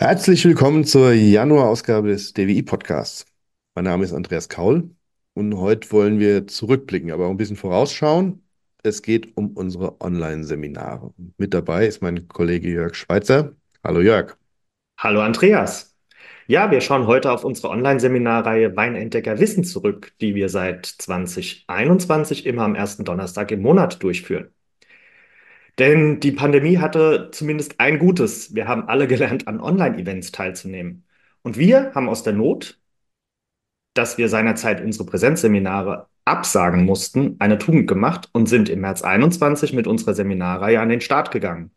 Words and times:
Herzlich 0.00 0.44
willkommen 0.44 0.84
zur 0.84 1.10
Januarausgabe 1.12 2.06
des 2.06 2.32
DWI-Podcasts. 2.32 3.26
Mein 3.74 3.86
Name 3.86 4.04
ist 4.04 4.12
Andreas 4.12 4.48
Kaul 4.48 4.94
und 5.34 5.56
heute 5.56 5.90
wollen 5.90 6.20
wir 6.20 6.46
zurückblicken, 6.46 7.10
aber 7.10 7.26
auch 7.26 7.30
ein 7.30 7.36
bisschen 7.36 7.56
vorausschauen. 7.56 8.44
Es 8.84 9.02
geht 9.02 9.36
um 9.36 9.56
unsere 9.56 10.00
Online-Seminare. 10.00 11.12
Mit 11.36 11.52
dabei 11.52 11.88
ist 11.88 12.00
mein 12.00 12.28
Kollege 12.28 12.70
Jörg 12.70 12.94
Schweitzer. 12.94 13.56
Hallo 13.82 14.00
Jörg. 14.00 14.36
Hallo 15.00 15.20
Andreas. 15.20 15.96
Ja, 16.46 16.70
wir 16.70 16.80
schauen 16.80 17.08
heute 17.08 17.32
auf 17.32 17.42
unsere 17.42 17.70
Online-Seminarreihe 17.70 18.76
Weinentdecker 18.76 19.40
Wissen 19.40 19.64
zurück, 19.64 20.12
die 20.20 20.36
wir 20.36 20.48
seit 20.48 20.86
2021 20.86 22.46
immer 22.46 22.62
am 22.62 22.76
ersten 22.76 23.02
Donnerstag 23.04 23.50
im 23.50 23.62
Monat 23.62 24.00
durchführen. 24.00 24.52
Denn 25.78 26.18
die 26.20 26.32
Pandemie 26.32 26.78
hatte 26.78 27.30
zumindest 27.32 27.78
ein 27.78 27.98
Gutes. 27.98 28.54
Wir 28.54 28.66
haben 28.66 28.88
alle 28.88 29.06
gelernt, 29.06 29.46
an 29.46 29.60
Online-Events 29.60 30.32
teilzunehmen. 30.32 31.04
Und 31.42 31.56
wir 31.56 31.92
haben 31.94 32.08
aus 32.08 32.24
der 32.24 32.32
Not, 32.32 32.78
dass 33.94 34.18
wir 34.18 34.28
seinerzeit 34.28 34.82
unsere 34.82 35.06
Präsenzseminare 35.06 36.08
absagen 36.24 36.84
mussten, 36.84 37.36
eine 37.38 37.58
Tugend 37.58 37.86
gemacht 37.88 38.28
und 38.32 38.48
sind 38.48 38.68
im 38.68 38.80
März 38.80 39.02
21 39.02 39.72
mit 39.72 39.86
unserer 39.86 40.14
Seminarreihe 40.14 40.80
an 40.80 40.88
den 40.88 41.00
Start 41.00 41.30
gegangen. 41.30 41.70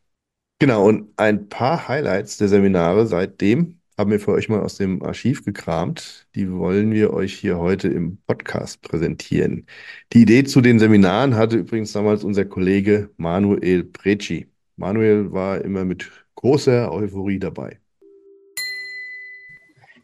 Genau, 0.59 0.87
und 0.87 1.09
ein 1.17 1.49
paar 1.49 1.87
Highlights 1.87 2.37
der 2.37 2.47
Seminare 2.47 3.07
seitdem 3.07 3.80
haben 4.01 4.09
wir 4.09 4.19
für 4.19 4.31
euch 4.31 4.49
mal 4.49 4.61
aus 4.61 4.77
dem 4.77 5.03
Archiv 5.03 5.45
gekramt. 5.45 6.25
Die 6.33 6.51
wollen 6.51 6.91
wir 6.91 7.13
euch 7.13 7.35
hier 7.35 7.59
heute 7.59 7.87
im 7.87 8.17
Podcast 8.25 8.81
präsentieren. 8.81 9.67
Die 10.11 10.23
Idee 10.23 10.43
zu 10.43 10.59
den 10.59 10.79
Seminaren 10.79 11.35
hatte 11.35 11.57
übrigens 11.57 11.91
damals 11.91 12.23
unser 12.23 12.45
Kollege 12.45 13.11
Manuel 13.17 13.83
Preci. 13.83 14.47
Manuel 14.75 15.31
war 15.31 15.61
immer 15.61 15.85
mit 15.85 16.09
großer 16.33 16.91
Euphorie 16.91 17.37
dabei. 17.37 17.79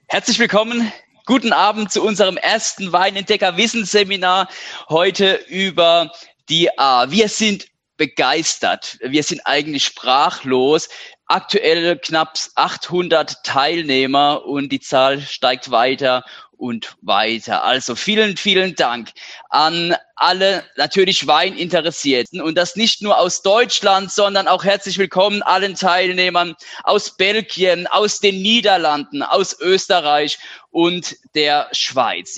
Herzlich 0.09 0.37
willkommen. 0.37 0.91
Guten 1.25 1.51
Abend 1.51 1.91
zu 1.91 2.03
unserem 2.03 2.37
ersten 2.37 2.93
Weinentdecker 2.93 3.57
Wissensseminar 3.57 4.47
heute 4.89 5.39
über 5.49 6.11
die 6.49 6.69
A. 6.77 7.09
Wir 7.09 7.29
sind 7.29 7.65
begeistert. 7.97 8.99
Wir 9.01 9.23
sind 9.23 9.41
eigentlich 9.45 9.85
sprachlos, 9.85 10.87
aktuell 11.27 11.97
knapp 11.97 12.37
800 12.55 13.43
Teilnehmer 13.43 14.45
und 14.45 14.69
die 14.69 14.79
Zahl 14.79 15.21
steigt 15.21 15.71
weiter 15.71 16.23
und 16.57 16.95
weiter. 17.01 17.63
Also 17.63 17.95
vielen, 17.95 18.37
vielen 18.37 18.75
Dank 18.75 19.11
an 19.49 19.95
alle 20.15 20.63
natürlich 20.75 21.27
Weininteressierten 21.27 22.41
und 22.41 22.57
das 22.57 22.75
nicht 22.75 23.01
nur 23.01 23.19
aus 23.19 23.41
Deutschland, 23.41 24.11
sondern 24.11 24.47
auch 24.47 24.63
herzlich 24.63 24.97
willkommen 24.97 25.43
allen 25.43 25.75
Teilnehmern 25.75 26.55
aus 26.83 27.15
Belgien, 27.15 27.87
aus 27.87 28.19
den 28.19 28.41
Niederlanden, 28.41 29.21
aus 29.21 29.59
Österreich 29.59 30.39
und 30.71 31.15
der 31.35 31.67
Schweiz. 31.71 32.37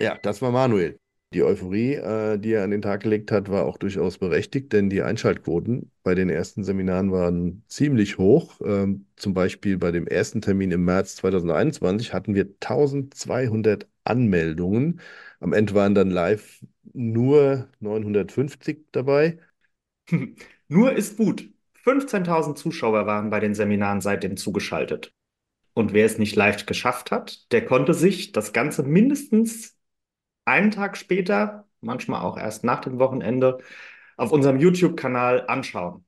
Ja, 0.00 0.18
das 0.22 0.42
war 0.42 0.50
Manuel. 0.50 0.98
Die 1.32 1.42
Euphorie, 1.42 1.94
äh, 1.94 2.38
die 2.38 2.52
er 2.52 2.64
an 2.64 2.70
den 2.70 2.82
Tag 2.82 3.02
gelegt 3.02 3.32
hat, 3.32 3.48
war 3.50 3.64
auch 3.64 3.78
durchaus 3.78 4.18
berechtigt, 4.18 4.72
denn 4.72 4.90
die 4.90 5.02
Einschaltquoten 5.02 5.90
bei 6.02 6.14
den 6.14 6.28
ersten 6.28 6.62
Seminaren 6.62 7.10
waren 7.10 7.64
ziemlich 7.68 8.18
hoch. 8.18 8.60
Ähm, 8.64 9.06
zum 9.16 9.32
Beispiel 9.32 9.78
bei 9.78 9.92
dem 9.92 10.06
ersten 10.06 10.42
Termin 10.42 10.70
im 10.72 10.84
März 10.84 11.16
2021 11.16 12.12
hatten 12.12 12.34
wir 12.34 12.44
1200 12.60 13.88
Anmeldungen. 14.04 15.00
Am 15.40 15.54
Ende 15.54 15.74
waren 15.74 15.94
dann 15.94 16.10
live 16.10 16.60
nur 16.92 17.68
950 17.80 18.86
dabei. 18.92 19.38
Nur 20.68 20.92
ist 20.92 21.16
gut. 21.16 21.48
15.000 21.84 22.54
Zuschauer 22.54 23.06
waren 23.06 23.30
bei 23.30 23.40
den 23.40 23.54
Seminaren 23.54 24.00
seitdem 24.00 24.36
zugeschaltet. 24.36 25.12
Und 25.74 25.92
wer 25.92 26.06
es 26.06 26.18
nicht 26.18 26.36
live 26.36 26.66
geschafft 26.66 27.10
hat, 27.10 27.50
der 27.52 27.64
konnte 27.64 27.94
sich 27.94 28.32
das 28.32 28.52
Ganze 28.52 28.82
mindestens 28.82 29.76
einen 30.44 30.70
Tag 30.70 30.96
später, 30.96 31.66
manchmal 31.80 32.22
auch 32.22 32.36
erst 32.38 32.64
nach 32.64 32.80
dem 32.80 32.98
Wochenende, 32.98 33.58
auf 34.16 34.32
unserem 34.32 34.58
YouTube-Kanal 34.58 35.46
anschauen. 35.48 36.04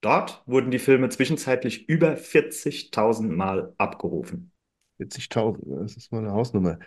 Dort 0.00 0.42
wurden 0.46 0.70
die 0.70 0.78
Filme 0.78 1.08
zwischenzeitlich 1.08 1.88
über 1.88 2.16
40.000 2.16 3.28
Mal 3.28 3.74
abgerufen. 3.78 4.52
40.000, 4.98 5.82
das 5.82 5.96
ist 5.96 6.12
mal 6.12 6.18
eine 6.18 6.32
Hausnummer. 6.32 6.78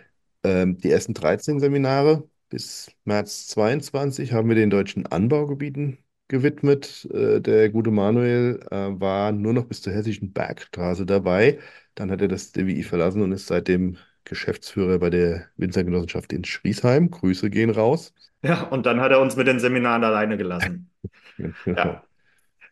Ähm, 0.42 0.78
die 0.78 0.90
ersten 0.90 1.14
13 1.14 1.60
Seminare 1.60 2.28
bis 2.48 2.90
März 3.04 3.48
22 3.48 4.32
haben 4.32 4.48
wir 4.48 4.56
den 4.56 4.70
deutschen 4.70 5.06
Anbaugebieten 5.06 5.98
gewidmet. 6.28 7.08
Äh, 7.12 7.40
der 7.40 7.70
gute 7.70 7.90
Manuel 7.90 8.60
äh, 8.70 9.00
war 9.00 9.32
nur 9.32 9.52
noch 9.52 9.66
bis 9.66 9.82
zur 9.82 9.92
hessischen 9.92 10.32
Bergstraße 10.32 11.06
dabei. 11.06 11.58
Dann 11.94 12.10
hat 12.10 12.22
er 12.22 12.28
das 12.28 12.52
DWI 12.52 12.82
verlassen 12.82 13.22
und 13.22 13.32
ist 13.32 13.46
seitdem 13.48 13.98
Geschäftsführer 14.24 14.98
bei 14.98 15.10
der 15.10 15.48
Winzergenossenschaft 15.56 16.32
in 16.32 16.44
Schriesheim. 16.44 17.10
Grüße 17.10 17.50
gehen 17.50 17.70
raus. 17.70 18.12
Ja, 18.42 18.62
und 18.62 18.86
dann 18.86 19.00
hat 19.00 19.12
er 19.12 19.20
uns 19.20 19.36
mit 19.36 19.46
den 19.46 19.60
Seminaren 19.60 20.04
alleine 20.04 20.36
gelassen. 20.36 20.90
genau. 21.64 21.76
ja. 21.76 22.04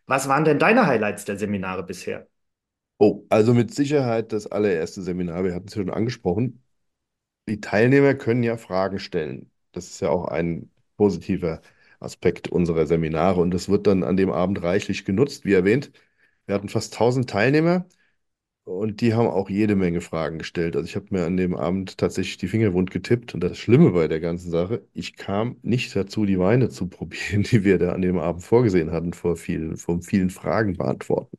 Was 0.05 0.27
waren 0.27 0.43
denn 0.43 0.59
deine 0.59 0.87
Highlights 0.87 1.25
der 1.25 1.37
Seminare 1.37 1.83
bisher? 1.83 2.27
Oh, 2.97 3.25
also 3.29 3.53
mit 3.53 3.73
Sicherheit 3.73 4.33
das 4.33 4.47
allererste 4.47 5.01
Seminar. 5.01 5.43
Wir 5.43 5.55
hatten 5.55 5.67
es 5.67 5.73
schon 5.73 5.89
angesprochen. 5.89 6.63
Die 7.47 7.61
Teilnehmer 7.61 8.15
können 8.15 8.43
ja 8.43 8.57
Fragen 8.57 8.99
stellen. 8.99 9.51
Das 9.71 9.87
ist 9.87 10.01
ja 10.01 10.09
auch 10.09 10.27
ein 10.27 10.71
positiver 10.97 11.61
Aspekt 11.99 12.49
unserer 12.49 12.87
Seminare 12.87 13.41
und 13.41 13.51
das 13.51 13.69
wird 13.69 13.87
dann 13.87 14.03
an 14.03 14.17
dem 14.17 14.31
Abend 14.31 14.61
reichlich 14.63 15.05
genutzt, 15.05 15.45
wie 15.45 15.53
erwähnt. 15.53 15.91
Wir 16.45 16.55
hatten 16.55 16.69
fast 16.69 16.93
1000 16.93 17.29
Teilnehmer 17.29 17.85
und 18.69 19.01
die 19.01 19.15
haben 19.15 19.27
auch 19.27 19.49
jede 19.49 19.75
Menge 19.75 19.99
Fragen 19.99 20.37
gestellt. 20.37 20.75
Also 20.75 20.87
ich 20.87 20.95
habe 20.95 21.07
mir 21.09 21.25
an 21.25 21.37
dem 21.37 21.55
Abend 21.55 21.97
tatsächlich 21.97 22.37
die 22.37 22.47
Finger 22.47 22.71
wund 22.73 22.91
getippt. 22.91 23.33
Und 23.33 23.41
das 23.41 23.57
Schlimme 23.57 23.91
bei 23.91 24.07
der 24.07 24.19
ganzen 24.19 24.51
Sache, 24.51 24.83
ich 24.93 25.15
kam 25.15 25.57
nicht 25.63 25.95
dazu, 25.95 26.23
die 26.23 26.37
Weine 26.37 26.69
zu 26.69 26.87
probieren, 26.87 27.41
die 27.41 27.63
wir 27.63 27.79
da 27.79 27.93
an 27.93 28.03
dem 28.03 28.19
Abend 28.19 28.43
vorgesehen 28.43 28.91
hatten, 28.91 29.13
vor 29.13 29.37
vielen, 29.37 29.75
vor 29.77 30.01
vielen 30.03 30.29
Fragen 30.29 30.77
beantworten. 30.77 31.35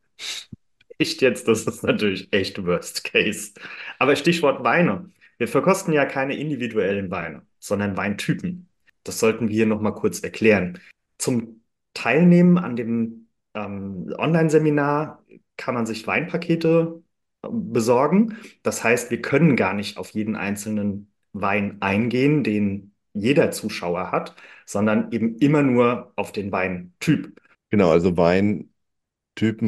Echt 0.98 1.22
jetzt, 1.22 1.46
das 1.46 1.62
ist 1.62 1.84
natürlich 1.84 2.28
echt 2.32 2.62
Worst 2.66 3.04
Case. 3.04 3.52
Aber 4.00 4.16
Stichwort 4.16 4.64
Weine. 4.64 5.08
Wir 5.38 5.46
verkosten 5.46 5.94
ja 5.94 6.06
keine 6.06 6.36
individuellen 6.36 7.10
Weine, 7.12 7.42
sondern 7.60 7.96
Weintypen. 7.96 8.68
Das 9.04 9.20
sollten 9.20 9.48
wir 9.48 9.54
hier 9.54 9.66
nochmal 9.66 9.94
kurz 9.94 10.20
erklären. 10.20 10.80
Zum 11.16 11.62
Teilnehmen 11.94 12.58
an 12.58 12.74
dem 12.74 13.28
ähm, 13.54 14.12
Online-Seminar 14.18 15.24
kann 15.56 15.74
man 15.74 15.86
sich 15.86 16.06
Weinpakete 16.06 17.02
besorgen. 17.48 18.36
Das 18.62 18.84
heißt, 18.84 19.10
wir 19.10 19.22
können 19.22 19.56
gar 19.56 19.74
nicht 19.74 19.96
auf 19.96 20.10
jeden 20.10 20.36
einzelnen 20.36 21.10
Wein 21.32 21.76
eingehen, 21.80 22.44
den 22.44 22.94
jeder 23.12 23.50
Zuschauer 23.50 24.12
hat, 24.12 24.34
sondern 24.66 25.10
eben 25.12 25.36
immer 25.38 25.62
nur 25.62 26.12
auf 26.16 26.32
den 26.32 26.52
Weintyp. 26.52 27.40
Genau, 27.70 27.90
also 27.90 28.16
Weintypen 28.16 28.68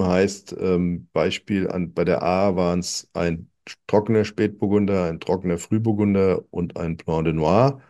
heißt 0.04 0.54
ähm, 0.58 1.08
Beispiel 1.12 1.68
an, 1.70 1.92
bei 1.94 2.04
der 2.04 2.22
A 2.22 2.56
waren 2.56 2.80
es 2.80 3.08
ein 3.14 3.50
trockener 3.86 4.24
Spätburgunder, 4.24 5.04
ein 5.06 5.20
trockener 5.20 5.58
Frühburgunder 5.58 6.44
und 6.50 6.76
ein 6.76 6.96
Blanc 6.96 7.24
de 7.24 7.32
Noir. 7.32 7.80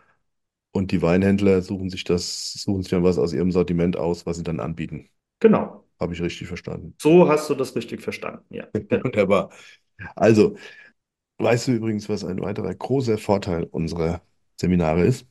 Und 0.73 0.93
die 0.93 1.03
Weinhändler 1.03 1.63
suchen 1.63 1.91
sich 1.91 2.05
das, 2.05 2.55
suchen 2.55 2.83
sich 2.83 2.91
dann 2.91 3.05
was 3.05 3.19
aus 3.19 3.33
ihrem 3.35 3.53
Sortiment 3.53 3.97
aus, 3.99 4.27
was 4.27 4.39
sie 4.39 4.45
dann 4.45 4.61
anbieten. 4.61 5.11
Genau. 5.41 5.82
Habe 6.03 6.15
ich 6.15 6.21
richtig 6.21 6.49
verstanden? 6.49 6.97
So 7.01 7.29
hast 7.29 7.49
du 7.49 7.55
das 7.55 7.77
richtig 7.77 8.03
verstanden, 8.03 8.45
ja. 8.51 8.67
Wunderbar. 8.75 9.51
Also, 10.17 10.57
weißt 11.39 11.69
du 11.69 11.73
übrigens, 11.73 12.09
was 12.09 12.25
ein 12.25 12.41
weiterer 12.41 12.75
großer 12.75 13.19
Vorteil 13.19 13.65
unserer 13.65 14.23
Seminare 14.61 15.05
ist? 15.05 15.27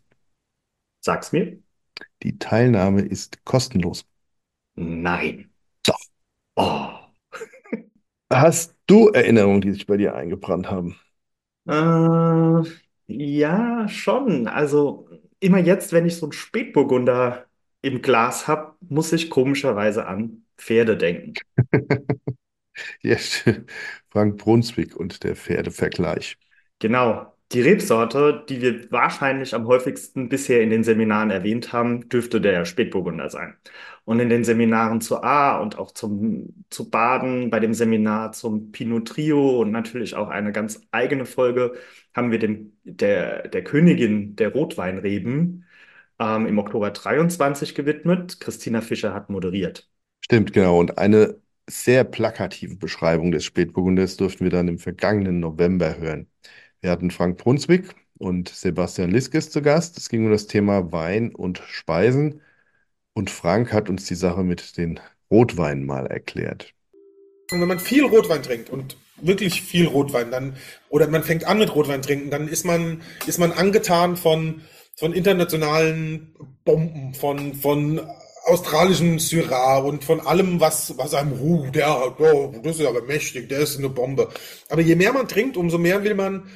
Sag's 1.02 1.34
mir. 1.34 1.58
Die 2.24 2.40
Teilnahme 2.40 3.02
ist 3.02 3.44
kostenlos. 3.44 4.06
Nein. 4.76 5.52
Doch. 5.84 6.00
Oh. 6.56 6.90
Hast 8.32 8.76
du 8.88 9.10
Erinnerungen, 9.10 9.62
die 9.62 9.72
sich 9.72 9.86
bei 9.86 9.98
dir 9.98 10.16
eingebrannt 10.16 10.72
haben? 10.72 10.98
Äh, 11.68 12.64
ja, 13.08 13.88
schon. 13.88 14.48
Also 14.48 15.10
immer 15.40 15.60
jetzt, 15.60 15.92
wenn 15.94 16.06
ich 16.06 16.16
so 16.16 16.28
einen 16.28 16.34
Spätburgunder 16.34 17.46
im 17.82 18.02
Glas 18.02 18.48
habe, 18.48 18.76
muss 18.82 19.12
ich 19.14 19.30
komischerweise 19.30 20.06
an 20.08 20.46
Pferde 20.62 20.96
denken. 20.98 21.34
ja, 23.02 23.18
Frank 24.10 24.38
Brunswick 24.38 24.96
und 24.96 25.24
der 25.24 25.36
Pferdevergleich. 25.36 26.38
Genau. 26.80 27.28
Die 27.52 27.62
Rebsorte, 27.62 28.46
die 28.48 28.62
wir 28.62 28.90
wahrscheinlich 28.94 29.54
am 29.54 29.68
häufigsten 29.68 30.30
bisher 30.30 30.62
in 30.62 30.70
den 30.70 30.86
Seminaren 30.86 31.32
erwähnt 31.32 31.74
haben, 31.74 32.08
dürfte 32.08 32.40
der 32.40 32.64
Spätburgunder 32.64 33.30
sein. 33.30 33.58
Und 34.06 34.22
in 34.22 34.30
den 34.30 34.46
Seminaren 34.46 35.02
zu 35.02 35.22
A 35.22 35.58
und 35.60 35.78
auch 35.78 35.92
zum, 35.92 36.66
zu 36.70 36.90
Baden, 36.90 37.50
bei 37.50 37.60
dem 37.60 37.74
Seminar 37.74 38.32
zum 38.32 38.72
Pinot 38.72 39.10
Trio 39.10 39.60
und 39.62 39.72
natürlich 39.72 40.16
auch 40.16 40.30
eine 40.30 40.54
ganz 40.54 40.82
eigene 40.92 41.26
Folge 41.26 41.74
haben 42.16 42.32
wir 42.32 42.40
dem, 42.40 42.78
der, 42.84 43.50
der 43.50 43.64
Königin 43.66 44.36
der 44.38 44.54
Rotweinreben 44.54 45.66
ähm, 46.20 46.46
im 46.48 46.58
Oktober 46.58 46.92
23 46.92 47.76
gewidmet. 47.76 48.40
Christina 48.40 48.80
Fischer 48.82 49.14
hat 49.14 49.30
moderiert. 49.30 49.90
Stimmt, 50.32 50.54
genau. 50.54 50.80
Und 50.80 50.98
eine 50.98 51.42
sehr 51.70 52.06
plakative 52.06 52.78
Beschreibung 52.78 53.34
des 53.34 53.44
Spätburgunders 53.44 54.16
durften 54.16 54.46
wir 54.46 54.50
dann 54.50 54.70
im 54.70 54.80
vergangenen 54.80 55.42
November 55.42 55.98
hören. 55.98 56.28
Wir 56.80 56.90
hatten 56.90 57.12
Frank 57.12 57.38
Brunswick 57.38 57.94
und 58.18 58.48
Sebastian 58.48 59.12
Liskes 59.12 59.50
zu 59.50 59.62
Gast. 59.62 59.98
Es 59.98 60.08
ging 60.08 60.24
um 60.24 60.32
das 60.32 60.48
Thema 60.48 60.94
Wein 60.94 61.36
und 61.36 61.62
Speisen. 61.68 62.40
Und 63.12 63.30
Frank 63.30 63.74
hat 63.74 63.90
uns 63.90 64.06
die 64.06 64.16
Sache 64.16 64.42
mit 64.46 64.78
den 64.78 65.02
Rotweinen 65.30 65.86
mal 65.86 66.08
erklärt. 66.08 66.74
wenn 67.50 67.68
man 67.68 67.80
viel 67.80 68.06
Rotwein 68.06 68.42
trinkt 68.42 68.70
und 68.70 68.96
wirklich 69.18 69.62
viel 69.62 69.88
Rotwein, 69.88 70.32
dann, 70.32 70.56
oder 70.88 71.10
man 71.10 71.24
fängt 71.24 71.44
an 71.44 71.58
mit 71.58 71.76
Rotwein 71.76 72.02
trinken, 72.02 72.30
dann 72.30 72.48
ist 72.48 72.64
man, 72.64 73.02
ist 73.28 73.38
man 73.38 73.52
angetan 73.52 74.16
von, 74.16 74.62
von 74.96 75.12
internationalen 75.12 76.34
Bomben, 76.64 77.16
von, 77.16 77.54
von 77.54 78.00
australischen 78.44 79.20
Syrah 79.20 79.80
und 79.80 80.04
von 80.04 80.20
allem, 80.20 80.60
was, 80.60 80.98
was 80.98 81.14
einem, 81.14 81.40
uh, 81.40 81.70
der, 81.72 82.20
oh, 82.20 82.54
das 82.64 82.80
ist 82.80 82.86
aber 82.86 83.04
mächtig, 83.04 83.50
der 83.50 83.60
ist 83.60 83.78
eine 83.78 83.90
Bombe. 83.90 84.30
Aber 84.70 84.82
je 84.82 84.96
mehr 84.96 85.14
man 85.14 85.28
trinkt, 85.28 85.58
umso 85.58 85.78
mehr 85.78 86.04
will 86.04 86.16
man, 86.16 86.50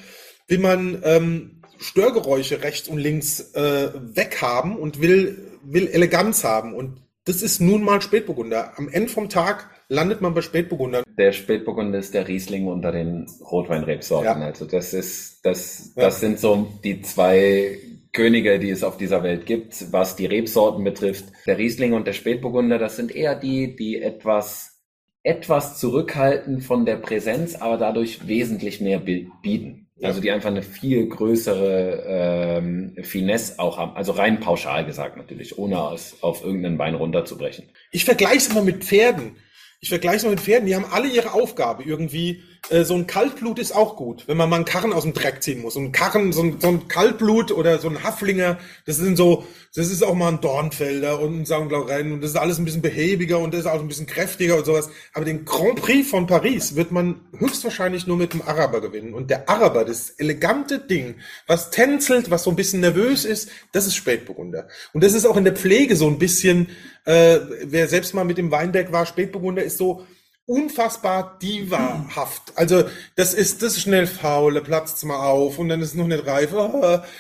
will 0.48 0.60
man 0.60 1.02
ähm, 1.04 1.62
Störgeräusche 1.78 2.64
rechts 2.64 2.88
und 2.88 2.98
links 2.98 3.54
äh, 3.54 3.90
weghaben 3.94 4.78
und 4.78 5.02
will, 5.02 5.60
will 5.64 5.88
Eleganz 5.88 6.44
haben. 6.44 6.74
Und 6.74 7.02
das 7.26 7.42
ist 7.42 7.60
nun 7.60 7.84
mal 7.84 8.02
Spätburgunder. 8.02 8.78
Am 8.78 8.88
Ende 8.90 9.10
vom 9.10 9.30
Tag 9.30 9.70
landet 9.88 10.22
man 10.22 10.34
bei 10.34 10.42
Spätburgunder. 10.42 11.04
Der 11.18 11.32
Spätburgunder 11.32 12.00
ist 12.00 12.14
der 12.14 12.28
Riesling 12.28 12.68
unter 12.68 12.92
den 12.92 13.28
Rotweinrebsorten. 13.52 14.42
Ja. 14.42 14.48
Also 14.48 14.66
das 14.66 14.94
ist, 14.94 15.40
das, 15.44 15.94
das 15.96 15.96
ja. 15.96 16.12
sind 16.12 16.40
so 16.40 16.68
die 16.84 17.02
zwei 17.02 17.80
Könige, 18.16 18.58
die 18.58 18.70
es 18.70 18.84
auf 18.84 18.98
dieser 18.98 19.22
Welt 19.22 19.46
gibt, 19.46 19.92
was 19.92 20.16
die 20.16 20.26
Rebsorten 20.26 20.84
betrifft. 20.84 21.26
Der 21.46 21.58
Riesling 21.58 21.94
und 21.94 22.08
der 22.08 22.14
Spätburgunder, 22.14 22.80
das 22.80 22.96
sind 22.96 23.14
eher 23.14 23.36
die, 23.36 23.76
die 23.76 24.02
etwas, 24.02 24.82
etwas 25.22 25.78
zurückhalten 25.78 26.62
von 26.62 26.86
der 26.86 26.96
Präsenz, 26.96 27.56
aber 27.56 27.78
dadurch 27.78 28.28
wesentlich 28.28 28.82
mehr 28.82 29.00
bieten. 29.00 29.86
Also 30.02 30.20
die 30.20 30.32
einfach 30.32 30.50
eine 30.50 30.62
viel 30.62 31.08
größere 31.08 32.04
ähm, 32.08 32.96
Finesse 33.04 33.60
auch 33.60 33.78
haben. 33.78 33.96
Also 33.96 34.14
rein 34.14 34.40
pauschal 34.40 34.86
gesagt 34.86 35.16
natürlich, 35.16 35.58
ohne 35.58 35.94
es 35.94 36.18
auf 36.22 36.44
irgendeinen 36.44 36.78
Bein 36.78 36.96
runterzubrechen. 36.96 37.70
Ich 37.92 38.04
vergleiche 38.04 38.38
es 38.38 38.48
immer 38.50 38.62
mit 38.62 38.84
Pferden. 38.84 39.38
Ich 39.80 39.90
vergleiche 39.90 40.18
es 40.18 40.24
mal 40.24 40.32
mit 40.32 40.42
Pferden. 40.42 40.68
Die 40.68 40.76
haben 40.76 40.86
alle 40.92 41.08
ihre 41.08 41.34
Aufgabe 41.34 41.84
irgendwie 41.84 42.44
so 42.70 42.96
ein 42.96 43.06
Kaltblut 43.06 43.60
ist 43.60 43.76
auch 43.76 43.96
gut, 43.96 44.28
wenn 44.28 44.38
man 44.38 44.50
mal 44.50 44.56
einen 44.56 44.66
Karren 44.66 44.92
aus 44.92 45.04
dem 45.04 45.14
Dreck 45.14 45.44
ziehen 45.44 45.62
muss. 45.62 45.76
Und 45.76 45.92
Karren, 45.92 46.34
so 46.34 46.42
ein, 46.42 46.60
so 46.60 46.68
ein 46.70 46.88
Kaltblut 46.88 47.52
oder 47.52 47.78
so 47.78 47.90
ein 47.90 48.04
Haflinger, 48.04 48.58
das 48.86 48.98
sind 48.98 49.18
so, 49.18 49.46
das 49.76 49.92
ist 49.92 50.04
auch 50.04 50.16
mal 50.16 50.30
ein 50.30 50.42
Dornfelder 50.42 51.20
und 51.20 51.42
ein 51.42 51.46
St. 51.46 51.70
Laurent 51.70 52.14
und 52.14 52.22
das 52.22 52.32
ist 52.32 52.38
alles 52.38 52.58
ein 52.58 52.66
bisschen 52.66 52.82
behäbiger 52.82 53.38
und 53.40 53.54
das 53.54 53.62
ist 53.62 53.68
auch 53.68 53.80
ein 53.80 53.88
bisschen 53.88 54.08
kräftiger 54.08 54.58
und 54.58 54.66
sowas. 54.66 54.90
Aber 55.14 55.26
den 55.26 55.46
Grand 55.46 55.76
Prix 55.82 56.10
von 56.10 56.26
Paris 56.26 56.76
wird 56.76 56.92
man 56.92 57.22
höchstwahrscheinlich 57.38 58.08
nur 58.08 58.18
mit 58.18 58.34
dem 58.34 58.42
Araber 58.42 58.82
gewinnen. 58.82 59.14
Und 59.14 59.30
der 59.30 59.48
Araber, 59.48 59.86
das 59.86 60.10
elegante 60.12 60.80
Ding, 60.80 61.16
was 61.46 61.70
tänzelt, 61.70 62.32
was 62.32 62.44
so 62.44 62.50
ein 62.50 62.56
bisschen 62.56 62.82
nervös 62.82 63.26
ist, 63.26 63.50
das 63.74 63.86
ist 63.86 63.96
Spätburgunder. 63.96 64.68
Und 64.94 65.04
das 65.04 65.14
ist 65.14 65.26
auch 65.26 65.38
in 65.38 65.44
der 65.44 65.56
Pflege 65.56 65.96
so 65.96 66.08
ein 66.08 66.18
bisschen, 66.18 66.68
äh, 67.06 67.40
wer 67.64 67.88
selbst 67.88 68.16
mal 68.16 68.26
mit 68.26 68.40
dem 68.40 68.50
Weinberg 68.50 68.92
war, 68.92 69.06
Spätburgunder 69.06 69.62
ist 69.62 69.78
so, 69.78 70.06
unfassbar 70.46 71.40
divahaft. 71.42 72.54
Also 72.56 72.84
das 73.16 73.34
ist 73.34 73.62
das 73.62 73.74
ist 73.74 73.82
schnell 73.82 74.08
faul, 74.08 74.62
platzt 74.62 75.04
mal 75.06 75.28
auf 75.28 75.58
und 75.58 75.70
dann 75.70 75.82
ist 75.82 75.96
noch 75.96 76.08
nicht 76.08 76.26
reif. 76.26 76.52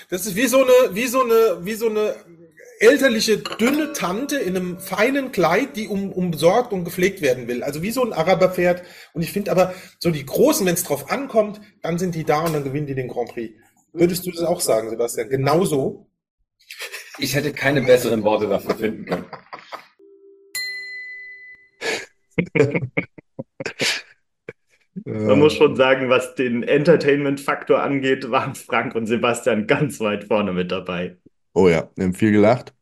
Das 0.10 0.25
ist 0.25 0.36
wie 0.36 0.48
so 0.48 0.63
eine 0.63 0.95
wie 0.95 1.07
so 1.07 1.24
eine 1.24 1.66
wie 1.66 1.74
so 1.74 1.89
eine 1.89 2.16
elterliche 2.80 3.38
dünne 3.38 3.94
Tante 3.94 4.38
in 4.38 4.56
einem 4.56 4.80
feinen 4.80 5.31
Kleid, 5.31 5.75
die 5.75 5.88
um, 5.88 6.12
umsorgt 6.12 6.74
und 6.74 6.83
gepflegt 6.83 7.22
werden 7.22 7.48
will. 7.48 7.63
Also 7.63 7.81
wie 7.81 7.92
so 7.92 8.04
ein 8.04 8.13
Araberpferd. 8.13 8.83
Und 9.13 9.22
ich 9.22 9.31
finde 9.31 9.51
aber 9.51 9.74
so 10.00 10.12
die 10.12 10.25
großen, 10.25 10.66
wenn 10.66 10.74
es 10.74 10.83
drauf 10.83 11.10
ankommt, 11.10 11.62
dann 11.81 11.98
sind 11.98 12.16
die 12.16 12.25
da 12.25 12.42
und 12.42 12.54
dann 12.54 12.63
gewinnen 12.63 12.88
die 12.88 12.95
den 12.95 13.07
Grand 13.07 13.30
Prix. 13.30 13.56
Würdest 13.94 14.25
du 14.25 14.31
das 14.31 14.42
auch 14.42 14.60
sagen, 14.60 14.89
Sebastian? 14.89 15.30
Genauso? 15.30 16.10
Ich 17.18 17.33
hätte 17.33 17.54
keine 17.54 17.81
besseren 17.81 18.24
Worte 18.24 18.48
dafür 18.48 18.75
finden 18.75 19.06
können. 19.06 19.25
Man 25.06 25.40
muss 25.40 25.54
schon 25.56 25.76
sagen, 25.76 26.10
was 26.10 26.36
den 26.36 26.64
Entertainment-Faktor 26.64 27.82
angeht, 27.82 28.32
waren 28.32 28.56
Frank 28.56 28.96
und 28.96 29.08
Sebastian 29.08 29.68
ganz 29.68 30.00
weit 30.00 30.24
vorne 30.24 30.54
mit 30.54 30.72
dabei. 30.72 31.18
Oh 31.54 31.68
ja, 31.68 31.90
wir 31.96 32.06
haben 32.06 32.14
viel 32.14 32.32
gelacht. 32.32 32.74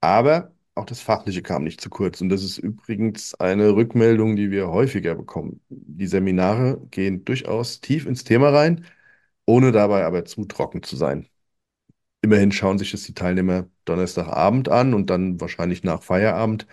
Aber 0.00 0.52
auch 0.74 0.86
das 0.86 1.00
Fachliche 1.00 1.42
kam 1.42 1.64
nicht 1.64 1.80
zu 1.80 1.90
kurz. 1.90 2.20
Und 2.20 2.30
das 2.30 2.42
ist 2.44 2.58
übrigens 2.58 3.34
eine 3.34 3.74
Rückmeldung, 3.74 4.36
die 4.36 4.50
wir 4.50 4.68
häufiger 4.68 5.14
bekommen. 5.14 5.60
Die 5.68 6.06
Seminare 6.06 6.80
gehen 6.90 7.24
durchaus 7.24 7.80
tief 7.80 8.06
ins 8.06 8.24
Thema 8.24 8.50
rein, 8.50 8.86
ohne 9.46 9.72
dabei 9.72 10.04
aber 10.04 10.24
zu 10.24 10.44
trocken 10.46 10.82
zu 10.82 10.96
sein. 10.96 11.28
Immerhin 12.22 12.52
schauen 12.52 12.78
sich 12.78 12.92
das 12.92 13.04
die 13.04 13.14
Teilnehmer 13.14 13.68
Donnerstagabend 13.84 14.68
an 14.68 14.94
und 14.94 15.10
dann 15.10 15.40
wahrscheinlich 15.40 15.84
nach 15.84 16.02
Feierabend 16.02 16.66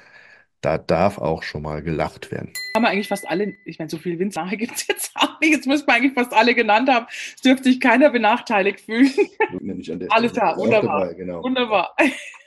da 0.61 0.77
darf 0.77 1.17
auch 1.17 1.43
schon 1.43 1.61
mal 1.61 1.81
gelacht 1.83 2.31
werden. 2.31 2.53
Haben 2.75 2.83
wir 2.83 2.89
eigentlich 2.89 3.07
fast 3.07 3.27
alle, 3.27 3.55
ich 3.65 3.79
meine, 3.79 3.89
so 3.89 3.97
viele 3.97 4.19
Winzer 4.19 4.45
gibt 4.51 4.75
es 4.75 4.87
jetzt 4.87 5.11
auch 5.15 5.39
nicht, 5.39 5.51
jetzt 5.51 5.67
müssen 5.67 5.87
wir 5.87 5.93
eigentlich 5.93 6.13
fast 6.13 6.33
alle 6.33 6.55
genannt 6.55 6.89
haben. 6.89 7.05
Es 7.09 7.41
dürfte 7.41 7.65
sich 7.65 7.79
keiner 7.79 8.09
benachteiligt 8.09 8.81
fühlen. 8.81 9.11
Alles 10.09 10.33
klar, 10.33 10.57
wunderbar. 10.57 11.01
Dabei, 11.01 11.13
genau. 11.13 11.43
Wunderbar. 11.43 11.95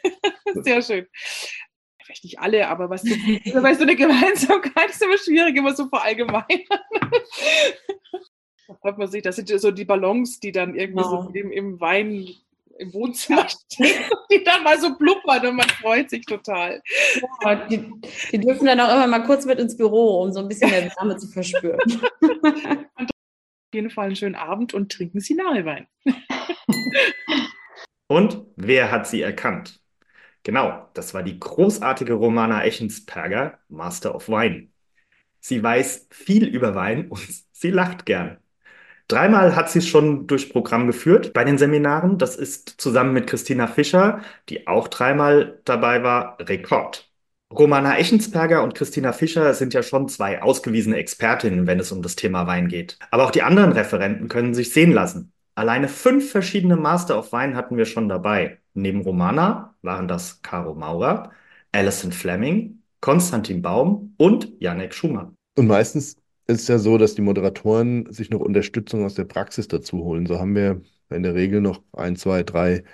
Sehr 0.54 0.82
schön. 0.82 1.06
Vielleicht 2.02 2.24
nicht 2.24 2.40
alle, 2.40 2.66
aber 2.66 2.90
was 2.90 3.02
so, 3.02 3.14
weil 3.62 3.76
so 3.76 3.82
eine 3.82 3.94
Gemeinsamkeit 3.94 4.90
ist 4.90 5.00
immer 5.00 5.16
schwierig, 5.16 5.56
immer 5.56 5.76
so 5.76 5.86
verallgemeinern. 5.86 6.44
Da 8.66 8.74
freut 8.80 8.98
man 8.98 9.08
sich, 9.08 9.22
das 9.22 9.36
sind 9.36 9.48
so 9.48 9.70
die 9.70 9.84
Ballons, 9.84 10.40
die 10.40 10.50
dann 10.50 10.74
irgendwie 10.74 11.04
ja. 11.04 11.08
so 11.08 11.30
im, 11.32 11.52
im 11.52 11.80
Wein 11.80 12.28
im 12.80 12.92
Wohnzimmer 12.92 13.46
stehen 13.48 14.04
die 14.30 14.42
dann 14.44 14.62
mal 14.62 14.80
so 14.80 14.96
blubbern 14.96 15.46
und 15.46 15.56
man 15.56 15.68
freut 15.68 16.10
sich 16.10 16.24
total. 16.24 16.82
Ja, 17.42 17.66
die, 17.66 17.90
die, 18.32 18.38
dürfen 18.38 18.66
dann 18.66 18.80
auch 18.80 18.92
immer 18.92 19.06
mal 19.06 19.24
kurz 19.24 19.44
mit 19.44 19.58
ins 19.58 19.76
Büro, 19.76 20.22
um 20.22 20.32
so 20.32 20.40
ein 20.40 20.48
bisschen 20.48 20.70
mehr 20.70 20.90
Wärme 20.96 21.16
zu 21.16 21.28
verspüren. 21.28 21.78
Auf 22.94 23.74
jeden 23.74 23.90
Fall 23.90 24.06
einen 24.06 24.16
schönen 24.16 24.34
Abend 24.34 24.74
und 24.74 24.90
trinken 24.90 25.20
Sie 25.20 25.34
Nahewein. 25.34 25.86
und 28.08 28.42
wer 28.56 28.90
hat 28.90 29.06
sie 29.06 29.22
erkannt? 29.22 29.80
Genau, 30.42 30.88
das 30.94 31.14
war 31.14 31.22
die 31.22 31.38
großartige 31.38 32.14
Romana 32.14 32.64
Echensperger, 32.64 33.58
Master 33.68 34.14
of 34.14 34.28
Wine. 34.28 34.68
Sie 35.38 35.62
weiß 35.62 36.08
viel 36.10 36.46
über 36.46 36.74
Wein 36.74 37.08
und 37.08 37.26
sie 37.52 37.70
lacht 37.70 38.06
gern. 38.06 38.38
Dreimal 39.10 39.56
hat 39.56 39.68
sie 39.68 39.80
es 39.80 39.88
schon 39.88 40.28
durchs 40.28 40.48
Programm 40.48 40.86
geführt 40.86 41.32
bei 41.32 41.42
den 41.42 41.58
Seminaren. 41.58 42.16
Das 42.16 42.36
ist 42.36 42.80
zusammen 42.80 43.12
mit 43.12 43.26
Christina 43.26 43.66
Fischer, 43.66 44.20
die 44.48 44.68
auch 44.68 44.86
dreimal 44.86 45.58
dabei 45.64 46.04
war, 46.04 46.38
Rekord. 46.38 47.10
Romana 47.52 47.98
Echensperger 47.98 48.62
und 48.62 48.76
Christina 48.76 49.12
Fischer 49.12 49.52
sind 49.54 49.74
ja 49.74 49.82
schon 49.82 50.08
zwei 50.08 50.40
ausgewiesene 50.40 50.96
Expertinnen, 50.96 51.66
wenn 51.66 51.80
es 51.80 51.90
um 51.90 52.02
das 52.02 52.14
Thema 52.14 52.46
Wein 52.46 52.68
geht. 52.68 52.98
Aber 53.10 53.24
auch 53.24 53.32
die 53.32 53.42
anderen 53.42 53.72
Referenten 53.72 54.28
können 54.28 54.54
sich 54.54 54.72
sehen 54.72 54.92
lassen. 54.92 55.32
Alleine 55.56 55.88
fünf 55.88 56.30
verschiedene 56.30 56.76
Master 56.76 57.18
of 57.18 57.32
Wein 57.32 57.56
hatten 57.56 57.76
wir 57.76 57.86
schon 57.86 58.08
dabei. 58.08 58.58
Neben 58.74 59.00
Romana 59.00 59.74
waren 59.82 60.06
das 60.06 60.40
Caro 60.42 60.76
Maurer, 60.76 61.32
Alison 61.72 62.12
Fleming, 62.12 62.84
Konstantin 63.00 63.60
Baum 63.60 64.14
und 64.18 64.52
Janek 64.60 64.94
Schumann. 64.94 65.34
Und 65.58 65.66
meistens 65.66 66.16
ist 66.50 66.68
ja 66.68 66.78
so, 66.78 66.98
dass 66.98 67.14
die 67.14 67.22
Moderatoren 67.22 68.12
sich 68.12 68.30
noch 68.30 68.40
Unterstützung 68.40 69.04
aus 69.04 69.14
der 69.14 69.24
Praxis 69.24 69.68
dazu 69.68 69.98
holen. 70.04 70.26
So 70.26 70.38
haben 70.38 70.54
wir 70.54 70.82
in 71.10 71.22
der 71.22 71.34
Regel 71.34 71.60
noch 71.60 71.82
ein, 71.92 72.16
zwei, 72.16 72.42
drei 72.42 72.84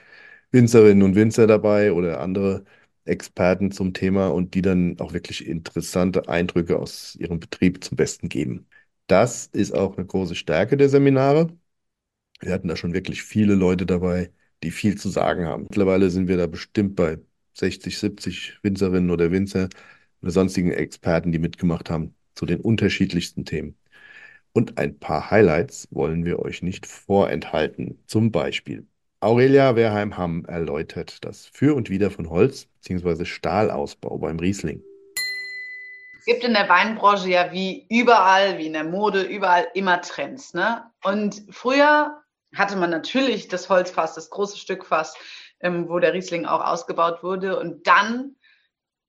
Winzerinnen 0.52 1.02
und 1.02 1.14
Winzer 1.16 1.46
dabei 1.46 1.92
oder 1.92 2.20
andere 2.20 2.64
Experten 3.04 3.72
zum 3.72 3.94
Thema 3.94 4.28
und 4.28 4.54
die 4.54 4.62
dann 4.62 4.98
auch 5.00 5.12
wirklich 5.12 5.46
interessante 5.46 6.28
Eindrücke 6.28 6.78
aus 6.78 7.16
ihrem 7.16 7.40
Betrieb 7.40 7.84
zum 7.84 7.96
Besten 7.96 8.28
geben. 8.28 8.68
Das 9.08 9.46
ist 9.48 9.72
auch 9.74 9.96
eine 9.96 10.06
große 10.06 10.34
Stärke 10.34 10.76
der 10.76 10.88
Seminare. 10.88 11.56
Wir 12.40 12.52
hatten 12.54 12.68
da 12.68 12.76
schon 12.76 12.94
wirklich 12.94 13.24
viele 13.24 13.56
Leute 13.56 13.86
dabei, 13.86 14.32
die 14.64 14.72
viel 14.72 14.96
zu 14.98 15.10
sagen 15.10 15.46
haben. 15.46 15.64
Mittlerweile 15.64 16.10
sind 16.10 16.28
wir 16.28 16.38
da 16.38 16.48
bestimmt 16.48 16.96
bei 16.96 17.18
60, 17.54 17.98
70 17.98 18.58
Winzerinnen 18.64 19.10
oder 19.12 19.32
Winzer 19.32 19.70
oder 20.22 20.32
sonstigen 20.32 20.72
Experten, 20.72 21.32
die 21.32 21.40
mitgemacht 21.40 21.90
haben 21.90 22.15
zu 22.36 22.46
den 22.46 22.60
unterschiedlichsten 22.60 23.44
Themen. 23.44 23.76
Und 24.52 24.78
ein 24.78 24.98
paar 24.98 25.30
Highlights 25.30 25.88
wollen 25.90 26.24
wir 26.24 26.38
euch 26.38 26.62
nicht 26.62 26.86
vorenthalten. 26.86 27.98
Zum 28.06 28.30
Beispiel 28.30 28.86
Aurelia 29.20 29.74
Werheim-Hamm 29.74 30.44
erläutert 30.44 31.24
das 31.24 31.46
Für 31.46 31.74
und 31.74 31.90
Wider 31.90 32.10
von 32.10 32.30
Holz 32.30 32.66
bzw. 32.66 33.24
Stahlausbau 33.24 34.18
beim 34.18 34.38
Riesling. 34.38 34.82
Es 36.20 36.26
gibt 36.26 36.44
in 36.44 36.52
der 36.52 36.68
Weinbranche 36.68 37.30
ja 37.30 37.50
wie 37.50 37.86
überall, 37.88 38.58
wie 38.58 38.66
in 38.66 38.74
der 38.74 38.84
Mode, 38.84 39.22
überall 39.22 39.66
immer 39.74 40.00
Trends. 40.00 40.54
Ne? 40.54 40.84
Und 41.02 41.42
früher 41.50 42.22
hatte 42.54 42.76
man 42.76 42.90
natürlich 42.90 43.48
das 43.48 43.68
Holzfass, 43.68 44.14
das 44.14 44.30
große 44.30 44.58
Stückfass, 44.58 45.14
ähm, 45.60 45.88
wo 45.88 45.98
der 45.98 46.12
Riesling 46.12 46.46
auch 46.46 46.64
ausgebaut 46.64 47.22
wurde. 47.22 47.58
Und 47.58 47.86
dann 47.86 48.35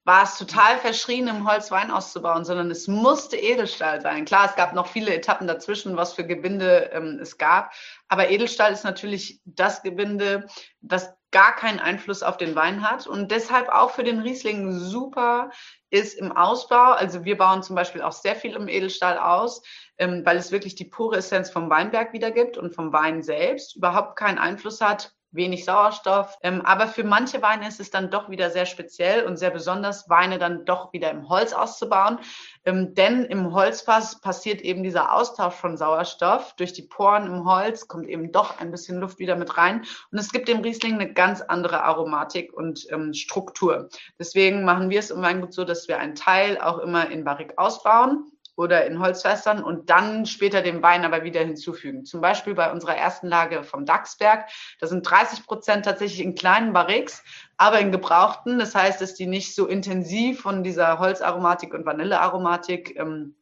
war 0.08 0.24
es 0.24 0.38
total 0.38 0.78
verschrien, 0.78 1.28
im 1.28 1.46
Holz 1.46 1.70
Wein 1.70 1.92
auszubauen, 1.92 2.46
sondern 2.46 2.72
es 2.72 2.88
musste 2.88 3.36
Edelstahl 3.36 4.00
sein. 4.00 4.24
Klar, 4.24 4.48
es 4.50 4.56
gab 4.56 4.74
noch 4.74 4.88
viele 4.88 5.14
Etappen 5.14 5.48
dazwischen, 5.48 5.98
was 5.98 6.14
für 6.14 6.26
Gebinde 6.26 6.90
ähm, 6.94 7.20
es 7.22 7.38
gab. 7.38 7.74
Aber 8.08 8.30
Edelstahl 8.30 8.72
ist 8.72 8.86
natürlich 8.86 9.42
das 9.44 9.84
Gebinde, 9.84 10.48
das 10.80 11.14
gar 11.32 11.54
keinen 11.58 11.80
Einfluss 11.80 12.24
auf 12.24 12.38
den 12.38 12.56
Wein 12.56 12.90
hat 12.90 13.06
und 13.06 13.32
deshalb 13.32 13.68
auch 13.68 13.92
für 13.92 14.06
den 14.06 14.20
Riesling 14.22 14.72
super 14.72 15.52
ist 15.90 16.18
im 16.18 16.32
Ausbau. 16.32 16.94
Also 16.94 17.26
wir 17.26 17.38
bauen 17.38 17.62
zum 17.62 17.76
Beispiel 17.76 18.02
auch 18.02 18.14
sehr 18.14 18.38
viel 18.38 18.56
im 18.56 18.70
Edelstahl 18.70 19.18
aus, 19.18 19.62
ähm, 19.98 20.22
weil 20.26 20.38
es 20.38 20.54
wirklich 20.54 20.76
die 20.76 20.86
pure 20.86 21.18
Essenz 21.18 21.50
vom 21.50 21.70
Weinberg 21.70 22.14
wiedergibt 22.14 22.58
und 22.58 22.74
vom 22.74 22.94
Wein 22.94 23.24
selbst 23.24 23.76
überhaupt 23.76 24.16
keinen 24.16 24.38
Einfluss 24.38 24.80
hat 24.80 25.17
wenig 25.32 25.66
Sauerstoff. 25.66 26.38
Ähm, 26.42 26.62
aber 26.62 26.88
für 26.88 27.04
manche 27.04 27.42
Weine 27.42 27.68
ist 27.68 27.80
es 27.80 27.90
dann 27.90 28.10
doch 28.10 28.30
wieder 28.30 28.50
sehr 28.50 28.66
speziell 28.66 29.26
und 29.26 29.38
sehr 29.38 29.52
besonders, 29.52 30.10
Weine 30.10 30.40
dann 30.40 30.66
doch 30.66 30.94
wieder 30.94 31.12
im 31.12 31.30
Holz 31.30 31.54
auszubauen. 31.54 32.20
Ähm, 32.66 32.94
denn 32.94 33.26
im 33.26 33.54
Holzfass 33.54 34.22
passiert 34.22 34.62
eben 34.62 34.84
dieser 34.84 35.14
Austausch 35.14 35.56
von 35.56 35.78
Sauerstoff. 35.78 36.56
Durch 36.56 36.74
die 36.74 36.84
Poren 36.84 37.28
im 37.28 37.46
Holz 37.46 37.88
kommt 37.88 38.08
eben 38.08 38.32
doch 38.32 38.60
ein 38.60 38.72
bisschen 38.72 39.00
Luft 39.00 39.20
wieder 39.20 39.36
mit 39.36 39.58
rein. 39.58 39.84
Und 40.12 40.18
es 40.18 40.32
gibt 40.32 40.48
dem 40.48 40.62
Riesling 40.62 40.96
eine 40.96 41.14
ganz 41.14 41.42
andere 41.42 41.84
Aromatik 41.84 42.54
und 42.54 42.88
ähm, 42.92 43.14
Struktur. 43.14 43.90
Deswegen 44.20 44.64
machen 44.64 44.90
wir 44.90 45.00
es 45.00 45.12
im 45.12 45.22
Weingut 45.22 45.54
so, 45.54 45.64
dass 45.64 45.88
wir 45.88 46.00
einen 46.00 46.16
Teil 46.16 46.60
auch 46.60 46.80
immer 46.80 47.10
in 47.10 47.24
Barrique 47.24 47.58
ausbauen 47.58 48.32
oder 48.58 48.86
in 48.88 49.00
Holzfässern 49.00 49.64
und 49.64 49.90
dann 49.90 50.26
später 50.26 50.62
den 50.62 50.82
Wein 50.82 51.06
aber 51.06 51.24
wieder 51.24 51.42
hinzufügen. 51.42 52.06
Zum 52.06 52.22
Beispiel 52.22 52.56
bei 52.56 52.72
unserer 52.72 52.98
ersten 52.98 53.28
Lage 53.28 53.64
vom 53.64 53.86
Dachsberg. 53.86 54.50
Da 54.80 54.88
sind 54.88 55.10
30 55.10 55.46
Prozent 55.46 55.86
tatsächlich 55.86 56.22
in 56.22 56.34
kleinen 56.36 56.74
Barriques, 56.74 57.24
aber 57.56 57.80
in 57.80 57.92
gebrauchten. 57.92 58.58
Das 58.58 58.74
heißt, 58.74 59.00
dass 59.00 59.14
die 59.14 59.28
nicht 59.28 59.54
so 59.54 59.68
intensiv 59.68 60.42
von 60.42 60.64
dieser 60.64 60.98
Holzaromatik 60.98 61.74
und 61.74 61.86
Vanillearomatik 61.86 62.98
ähm, 62.98 63.36
äh, 63.36 63.37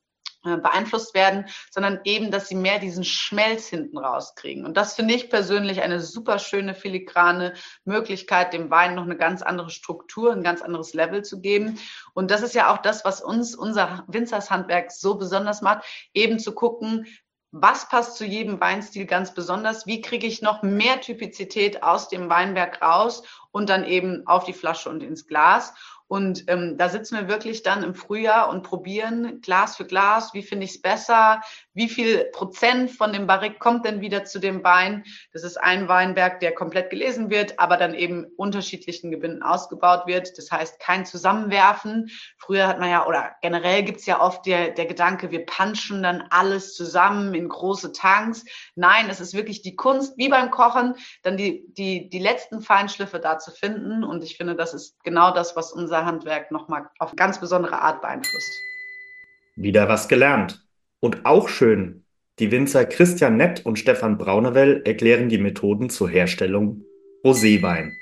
beeinflusst 0.45 1.13
werden, 1.13 1.45
sondern 1.71 1.99
eben, 2.03 2.31
dass 2.31 2.47
sie 2.47 2.55
mehr 2.55 2.79
diesen 2.79 3.03
Schmelz 3.03 3.67
hinten 3.67 3.97
rauskriegen. 3.97 4.65
Und 4.65 4.77
das 4.77 4.95
finde 4.95 5.13
ich 5.13 5.29
persönlich 5.29 5.81
eine 5.81 5.99
super 5.99 6.39
schöne 6.39 6.73
filigrane 6.73 7.53
Möglichkeit, 7.83 8.53
dem 8.53 8.69
Wein 8.69 8.95
noch 8.95 9.03
eine 9.03 9.17
ganz 9.17 9.41
andere 9.41 9.69
Struktur, 9.69 10.31
ein 10.31 10.43
ganz 10.43 10.61
anderes 10.61 10.93
Level 10.93 11.23
zu 11.23 11.41
geben. 11.41 11.79
Und 12.13 12.31
das 12.31 12.41
ist 12.41 12.55
ja 12.55 12.73
auch 12.73 12.77
das, 12.77 13.05
was 13.05 13.21
uns, 13.21 13.55
unser 13.55 14.03
Winzershandwerk 14.07 14.91
so 14.91 15.15
besonders 15.15 15.61
macht, 15.61 15.83
eben 16.13 16.39
zu 16.39 16.53
gucken, 16.53 17.07
was 17.57 17.87
passt 17.87 18.17
zu 18.17 18.25
jedem 18.25 18.59
Weinstil 18.59 19.05
ganz 19.05 19.33
besonders? 19.33 19.87
Wie 19.87 20.01
kriege 20.01 20.27
ich 20.27 20.41
noch 20.41 20.61
mehr 20.61 20.99
Typizität 20.99 21.83
aus 21.83 22.09
dem 22.09 22.29
Weinberg 22.29 22.81
raus 22.81 23.23
und 23.51 23.69
dann 23.69 23.85
eben 23.85 24.27
auf 24.27 24.43
die 24.43 24.51
Flasche 24.51 24.89
und 24.89 25.01
ins 25.01 25.25
Glas? 25.25 25.73
Und 26.07 26.45
ähm, 26.47 26.77
da 26.77 26.89
sitzen 26.89 27.17
wir 27.17 27.27
wirklich 27.27 27.63
dann 27.63 27.83
im 27.83 27.95
Frühjahr 27.95 28.49
und 28.49 28.63
probieren 28.63 29.41
Glas 29.41 29.75
für 29.75 29.85
Glas, 29.85 30.33
wie 30.33 30.43
finde 30.43 30.65
ich 30.65 30.75
es 30.75 30.81
besser, 30.81 31.41
wie 31.75 31.89
viel 31.89 32.25
Prozent 32.31 32.89
von 32.89 33.13
dem 33.13 33.27
Barrique 33.27 33.59
kommt 33.59 33.85
denn 33.85 34.01
wieder 34.01 34.23
zu 34.23 34.39
dem 34.39 34.63
Wein. 34.63 35.03
Das 35.33 35.43
ist 35.43 35.57
ein 35.57 35.87
Weinberg, 35.87 36.39
der 36.39 36.53
komplett 36.53 36.89
gelesen 36.89 37.29
wird, 37.29 37.59
aber 37.59 37.77
dann 37.77 37.93
eben 37.93 38.25
unterschiedlichen 38.37 39.11
Gebinden 39.11 39.43
ausgebaut 39.43 40.07
wird. 40.07 40.37
Das 40.37 40.51
heißt, 40.51 40.79
kein 40.79 41.05
Zusammenwerfen. 41.05 42.09
Früher 42.37 42.67
hat 42.67 42.79
man 42.79 42.89
ja, 42.89 43.05
oder 43.05 43.35
generell 43.41 43.83
gibt's 43.83 44.05
ja 44.05 44.21
oft 44.21 44.45
der, 44.45 44.71
der 44.71 44.85
Gedanke, 44.85 45.31
wir 45.31 45.45
punchen 45.45 46.01
dann 46.01 46.23
alles 46.29 46.73
zusammen 46.73 47.33
in 47.33 47.49
große 47.49 47.91
Tanks. 47.91 48.45
Nein, 48.75 49.07
es 49.09 49.19
ist 49.19 49.33
wirklich 49.33 49.61
die 49.61 49.75
Kunst, 49.75 50.17
wie 50.17 50.29
beim 50.29 50.51
Kochen, 50.51 50.95
dann 51.23 51.35
die, 51.35 51.65
die, 51.73 52.09
die 52.09 52.19
letzten 52.19 52.61
Feinschliffe 52.61 53.19
da 53.19 53.37
zu 53.37 53.51
finden. 53.51 54.03
Und 54.05 54.23
ich 54.23 54.37
finde, 54.37 54.55
das 54.55 54.73
ist 54.73 55.03
genau 55.03 55.31
das, 55.31 55.55
was 55.57 55.73
unser 55.73 56.05
Handwerk 56.05 56.51
nochmal 56.51 56.89
auf 56.99 57.15
ganz 57.17 57.39
besondere 57.39 57.81
Art 57.81 58.01
beeinflusst. 58.01 58.61
Wieder 59.57 59.89
was 59.89 60.07
gelernt. 60.07 60.64
Und 60.99 61.25
auch 61.25 61.49
schön, 61.49 62.03
die 62.39 62.51
Winzer 62.51 62.85
Christian 62.85 63.37
Nett 63.37 63.65
und 63.65 63.79
Stefan 63.79 64.17
Braunewell 64.17 64.81
erklären 64.85 65.29
die 65.29 65.37
Methoden 65.37 65.89
zur 65.89 66.09
Herstellung 66.09 66.83
Roséwein. 67.23 67.93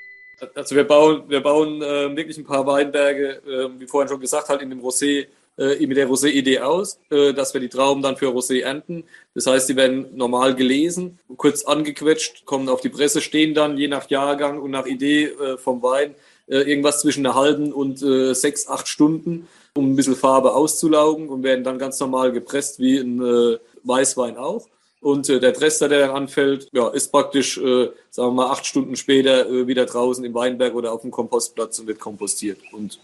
Also 0.55 0.75
wir 0.75 0.83
bauen, 0.83 1.23
wir 1.27 1.41
bauen 1.41 1.81
äh, 1.81 2.15
wirklich 2.15 2.37
ein 2.37 2.43
paar 2.43 2.65
Weinberge, 2.65 3.41
äh, 3.45 3.79
wie 3.79 3.87
vorhin 3.87 4.09
schon 4.09 4.19
gesagt, 4.19 4.49
halt 4.49 4.61
in 4.61 4.69
dem 4.69 4.81
Rosé, 4.81 5.27
äh, 5.57 5.85
mit 5.85 5.97
der 5.97 6.07
Rosé-Idee 6.07 6.59
aus, 6.59 6.99
äh, 7.11 7.31
dass 7.31 7.53
wir 7.53 7.61
die 7.61 7.69
Trauben 7.69 8.01
dann 8.01 8.17
für 8.17 8.25
Rosé 8.25 8.61
ernten. 8.63 9.03
Das 9.35 9.45
heißt, 9.45 9.69
die 9.69 9.75
werden 9.75 10.07
normal 10.15 10.55
gelesen, 10.55 11.19
kurz 11.37 11.63
angequetscht, 11.63 12.45
kommen 12.45 12.69
auf 12.69 12.81
die 12.81 12.89
Presse, 12.89 13.21
stehen 13.21 13.53
dann 13.53 13.77
je 13.77 13.87
nach 13.87 14.09
Jahrgang 14.09 14.59
und 14.59 14.71
nach 14.71 14.87
Idee 14.87 15.25
äh, 15.25 15.57
vom 15.57 15.83
Wein 15.83 16.15
äh, 16.47 16.57
irgendwas 16.57 17.01
zwischen 17.01 17.25
einer 17.25 17.35
halben 17.35 17.71
und 17.71 18.01
äh, 18.01 18.33
sechs, 18.33 18.67
acht 18.67 18.87
Stunden, 18.87 19.47
um 19.75 19.91
ein 19.91 19.95
bisschen 19.95 20.15
Farbe 20.15 20.53
auszulaugen 20.53 21.29
und 21.29 21.43
werden 21.43 21.63
dann 21.63 21.79
ganz 21.79 21.99
normal 21.99 22.31
gepresst 22.31 22.79
wie 22.79 22.97
ein 22.97 23.21
äh, 23.21 23.57
Weißwein 23.83 24.37
auch. 24.37 24.67
Und 25.01 25.29
äh, 25.29 25.39
der 25.39 25.51
Dresser, 25.51 25.89
der 25.89 26.07
dann 26.07 26.15
anfällt, 26.15 26.69
ja, 26.71 26.87
ist 26.89 27.11
praktisch, 27.11 27.57
äh, 27.57 27.89
sagen 28.09 28.29
wir 28.29 28.31
mal, 28.31 28.51
acht 28.51 28.65
Stunden 28.65 28.95
später 28.95 29.49
äh, 29.49 29.67
wieder 29.67 29.85
draußen 29.85 30.23
im 30.23 30.33
Weinberg 30.33 30.75
oder 30.75 30.93
auf 30.93 31.01
dem 31.01 31.11
Kompostplatz 31.11 31.79
und 31.79 31.87
wird 31.87 31.99
kompostiert. 31.99 32.59
Und 32.71 32.99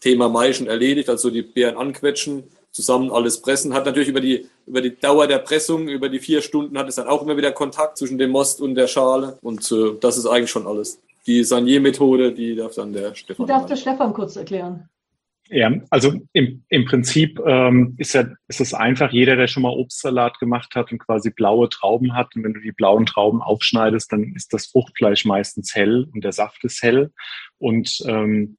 Thema 0.00 0.28
Maischen 0.28 0.68
erledigt, 0.68 1.08
also 1.08 1.30
die 1.30 1.42
Beeren 1.42 1.76
anquetschen, 1.76 2.44
zusammen 2.70 3.10
alles 3.10 3.40
pressen. 3.40 3.74
Hat 3.74 3.86
natürlich 3.86 4.08
über 4.08 4.20
die, 4.20 4.48
über 4.66 4.80
die 4.80 4.96
Dauer 4.96 5.26
der 5.26 5.38
Pressung, 5.38 5.88
über 5.88 6.08
die 6.08 6.20
vier 6.20 6.40
Stunden 6.40 6.78
hat 6.78 6.88
es 6.88 6.96
dann 6.96 7.08
auch 7.08 7.22
immer 7.22 7.36
wieder 7.36 7.52
Kontakt 7.52 7.98
zwischen 7.98 8.18
dem 8.18 8.30
Most 8.30 8.60
und 8.60 8.74
der 8.74 8.86
Schale. 8.86 9.38
Und 9.42 9.70
äh, 9.72 9.94
das 10.00 10.16
ist 10.16 10.26
eigentlich 10.26 10.50
schon 10.50 10.66
alles 10.66 11.00
die 11.26 11.44
Sanier-Methode, 11.44 12.32
die 12.32 12.54
darf 12.54 12.74
dann 12.74 12.92
der 12.92 13.14
Stefan. 13.14 13.46
Die 13.46 13.52
darf 13.52 13.66
der 13.66 13.76
Stefan 13.76 14.12
kurz 14.12 14.36
erklären. 14.36 14.88
Ja, 15.50 15.70
also 15.90 16.14
im, 16.32 16.64
im 16.68 16.84
Prinzip 16.86 17.38
ähm, 17.44 17.94
ist, 17.98 18.14
ja, 18.14 18.26
ist 18.48 18.62
es 18.62 18.72
einfach, 18.72 19.12
jeder, 19.12 19.36
der 19.36 19.46
schon 19.46 19.62
mal 19.62 19.76
Obstsalat 19.76 20.38
gemacht 20.38 20.74
hat 20.74 20.90
und 20.90 20.98
quasi 20.98 21.30
blaue 21.30 21.68
Trauben 21.68 22.14
hat, 22.14 22.34
und 22.34 22.44
wenn 22.44 22.54
du 22.54 22.60
die 22.60 22.72
blauen 22.72 23.04
Trauben 23.04 23.42
aufschneidest, 23.42 24.10
dann 24.10 24.32
ist 24.34 24.54
das 24.54 24.66
Fruchtfleisch 24.66 25.26
meistens 25.26 25.74
hell 25.74 26.08
und 26.14 26.24
der 26.24 26.32
Saft 26.32 26.64
ist 26.64 26.82
hell. 26.82 27.12
Und 27.58 28.02
ähm, 28.06 28.56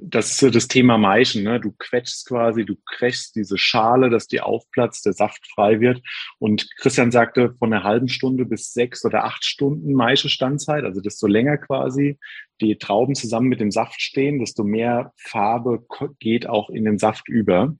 das 0.00 0.42
ist 0.42 0.54
das 0.54 0.68
Thema 0.68 0.96
Maischen. 0.96 1.42
Ne? 1.44 1.60
Du 1.60 1.72
quetschst 1.78 2.26
quasi, 2.26 2.64
du 2.64 2.76
quetschst 2.86 3.36
diese 3.36 3.58
Schale, 3.58 4.08
dass 4.08 4.26
die 4.26 4.40
aufplatzt, 4.40 5.04
der 5.04 5.12
Saft 5.12 5.46
frei 5.54 5.80
wird. 5.80 6.00
Und 6.38 6.68
Christian 6.76 7.10
sagte, 7.10 7.54
von 7.58 7.72
einer 7.72 7.84
halben 7.84 8.08
Stunde 8.08 8.46
bis 8.46 8.72
sechs 8.72 9.04
oder 9.04 9.24
acht 9.24 9.44
Stunden 9.44 9.92
Maischestandzeit, 9.92 10.84
also 10.84 11.00
desto 11.00 11.26
länger 11.26 11.58
quasi 11.58 12.18
die 12.60 12.76
Trauben 12.76 13.14
zusammen 13.14 13.48
mit 13.48 13.60
dem 13.60 13.70
Saft 13.70 14.00
stehen, 14.00 14.40
desto 14.40 14.64
mehr 14.64 15.12
Farbe 15.16 15.84
geht 16.18 16.48
auch 16.48 16.70
in 16.70 16.84
den 16.84 16.98
Saft 16.98 17.28
über. 17.28 17.76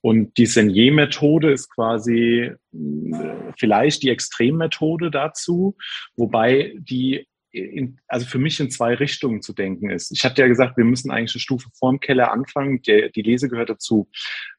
Und 0.00 0.36
die 0.38 0.46
Senier-Methode 0.46 1.52
ist 1.52 1.70
quasi 1.70 2.52
äh, 2.72 3.52
vielleicht 3.58 4.02
die 4.02 4.10
Extremmethode 4.10 5.10
dazu, 5.10 5.76
wobei 6.16 6.74
die 6.78 7.26
in, 7.52 7.98
also 8.08 8.26
für 8.26 8.38
mich 8.38 8.58
in 8.60 8.70
zwei 8.70 8.94
Richtungen 8.94 9.42
zu 9.42 9.52
denken 9.52 9.90
ist. 9.90 10.10
Ich 10.10 10.24
hatte 10.24 10.42
ja 10.42 10.48
gesagt, 10.48 10.76
wir 10.76 10.84
müssen 10.84 11.10
eigentlich 11.10 11.34
eine 11.34 11.40
Stufe 11.40 11.68
vorm 11.74 12.00
Keller 12.00 12.32
anfangen. 12.32 12.82
Der, 12.82 13.10
die 13.10 13.22
Lese 13.22 13.48
gehört 13.48 13.70
dazu. 13.70 14.08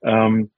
Ähm, 0.03 0.51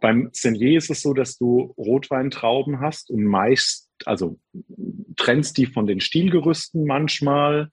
beim 0.00 0.28
Senier 0.32 0.76
ist 0.78 0.90
es 0.90 1.02
so, 1.02 1.14
dass 1.14 1.38
du 1.38 1.74
Rotweintrauben 1.78 2.80
hast 2.80 3.10
und 3.10 3.24
meist, 3.24 3.90
also 4.04 4.38
trennst 5.16 5.56
die 5.56 5.66
von 5.66 5.86
den 5.86 6.00
Stielgerüsten 6.00 6.84
manchmal, 6.84 7.70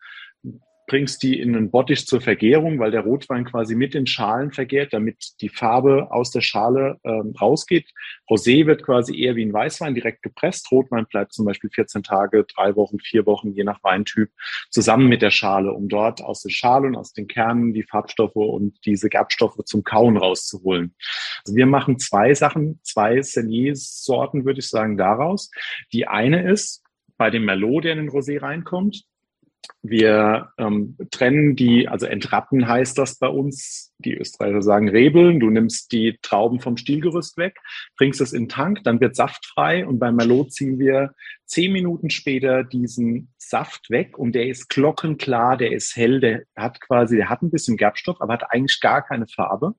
bringst 0.94 1.24
die 1.24 1.40
in 1.40 1.56
einen 1.56 1.72
Bottich 1.72 2.06
zur 2.06 2.22
Vergärung, 2.22 2.78
weil 2.78 2.92
der 2.92 3.02
Rotwein 3.02 3.46
quasi 3.46 3.74
mit 3.74 3.96
den 3.96 4.06
Schalen 4.06 4.52
vergärt, 4.52 4.94
damit 4.94 5.42
die 5.42 5.50
Farbe 5.50 6.12
aus 6.12 6.30
der 6.30 6.42
Schale 6.42 7.00
ähm, 7.04 7.34
rausgeht. 7.42 7.90
Rosé 8.30 8.68
wird 8.68 8.84
quasi 8.84 9.20
eher 9.20 9.36
wie 9.36 9.44
ein 9.44 9.52
Weißwein 9.52 9.96
direkt 9.96 10.22
gepresst. 10.22 10.72
Rotwein 10.72 11.08
bleibt 11.08 11.34
zum 11.34 11.46
Beispiel 11.46 11.72
14 11.72 12.04
Tage, 12.04 12.46
drei 12.56 12.76
Wochen, 12.76 13.00
vier 13.00 13.26
Wochen, 13.26 13.54
je 13.54 13.64
nach 13.64 13.84
Weintyp, 13.84 14.30
zusammen 14.70 15.08
mit 15.08 15.24
der 15.24 15.32
Schale, 15.32 15.74
um 15.74 15.90
dort 15.90 16.22
aus 16.22 16.44
der 16.44 16.52
Schale 16.52 16.86
und 16.86 16.96
aus 16.96 17.12
den 17.12 17.28
Kernen 17.28 17.74
die 17.74 17.82
Farbstoffe 17.82 18.36
und 18.36 18.78
diese 18.86 19.10
Gerbstoffe 19.10 19.66
zum 19.66 19.84
Kauen 19.84 20.16
rauszuholen. 20.16 20.94
Also 21.44 21.56
wir 21.56 21.66
machen 21.66 21.98
zwei 21.98 22.36
Sachen, 22.36 22.80
zwei 22.84 23.20
Senier-Sorten, 23.20 24.46
würde 24.46 24.60
ich 24.60 24.70
sagen, 24.70 24.96
daraus. 24.96 25.50
Die 25.92 26.08
eine 26.08 26.48
ist, 26.52 26.84
bei 27.18 27.32
dem 27.32 27.46
Merlot, 27.46 27.86
der 27.86 27.94
in 27.94 27.98
den 27.98 28.10
Rosé 28.12 28.40
reinkommt, 28.40 29.08
wir 29.82 30.50
ähm, 30.58 30.98
trennen 31.12 31.56
die, 31.58 31.90
also 31.90 32.06
entrappen 32.06 32.68
heißt 32.68 32.98
das 32.98 33.18
bei 33.20 33.28
uns. 33.28 33.94
Die 34.00 34.16
Österreicher 34.16 34.62
sagen 34.62 34.90
Rebeln. 34.90 35.40
Du 35.40 35.50
nimmst 35.50 35.92
die 35.92 36.18
Trauben 36.22 36.60
vom 36.60 36.78
Stielgerüst 36.78 37.38
weg, 37.38 37.58
bringst 37.98 38.22
es 38.22 38.34
in 38.34 38.44
den 38.44 38.50
Tank, 38.50 38.84
dann 38.84 39.02
wird 39.02 39.16
saftfrei 39.16 39.86
und 39.86 40.00
beim 40.00 40.16
Merlot 40.16 40.54
ziehen 40.54 40.80
wir 40.80 41.14
zehn 41.46 41.72
Minuten 41.72 42.10
später 42.10 42.64
diesen 42.64 43.34
Saft 43.38 43.90
weg 43.90 44.18
und 44.18 44.34
der 44.34 44.48
ist 44.48 44.70
glockenklar, 44.70 45.58
der 45.58 45.72
ist 45.72 45.96
hell, 45.96 46.20
der 46.20 46.44
hat 46.56 46.80
quasi, 46.82 47.18
der 47.18 47.30
hat 47.30 47.42
ein 47.42 47.52
bisschen 47.52 47.78
Gerbstoff, 47.78 48.22
aber 48.22 48.34
hat 48.34 48.52
eigentlich 48.52 48.80
gar 48.80 49.06
keine 49.06 49.28
Farbe. 49.28 49.76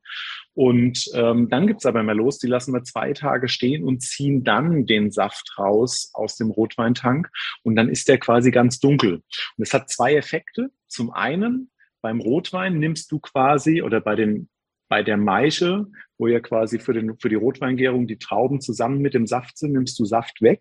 Und 0.54 1.10
ähm, 1.14 1.48
dann 1.48 1.66
gibt's 1.66 1.84
aber 1.84 2.02
Merlots, 2.02 2.38
die 2.38 2.46
lassen 2.46 2.72
wir 2.72 2.84
zwei 2.84 3.12
Tage 3.12 3.48
stehen 3.48 3.84
und 3.84 4.02
ziehen 4.02 4.44
dann 4.44 4.86
den 4.86 5.10
Saft 5.10 5.54
raus 5.58 6.10
aus 6.14 6.36
dem 6.36 6.50
Rotweintank 6.50 7.28
und 7.62 7.76
dann 7.76 7.88
ist 7.88 8.08
der 8.08 8.18
quasi 8.18 8.50
ganz 8.50 8.78
dunkel. 8.78 9.14
Und 9.14 9.62
es 9.62 9.74
hat 9.74 9.90
zwei 9.90 10.14
Effekte. 10.14 10.70
Zum 10.88 11.12
einen 11.12 11.70
Beim 12.02 12.20
Rotwein 12.20 12.78
nimmst 12.78 13.10
du 13.10 13.18
quasi 13.18 13.82
oder 13.82 14.00
bei 14.00 14.14
den 14.14 14.48
bei 14.88 15.02
der 15.02 15.16
Maische, 15.16 15.86
wo 16.18 16.28
ja 16.28 16.40
quasi 16.40 16.78
für, 16.78 16.92
den, 16.92 17.18
für 17.18 17.28
die 17.28 17.34
Rotweingärung 17.34 18.06
die 18.06 18.18
Trauben 18.18 18.60
zusammen 18.60 18.98
mit 19.00 19.14
dem 19.14 19.26
Saft 19.26 19.58
sind, 19.58 19.72
nimmst 19.72 19.98
du 19.98 20.04
Saft 20.04 20.40
weg. 20.42 20.60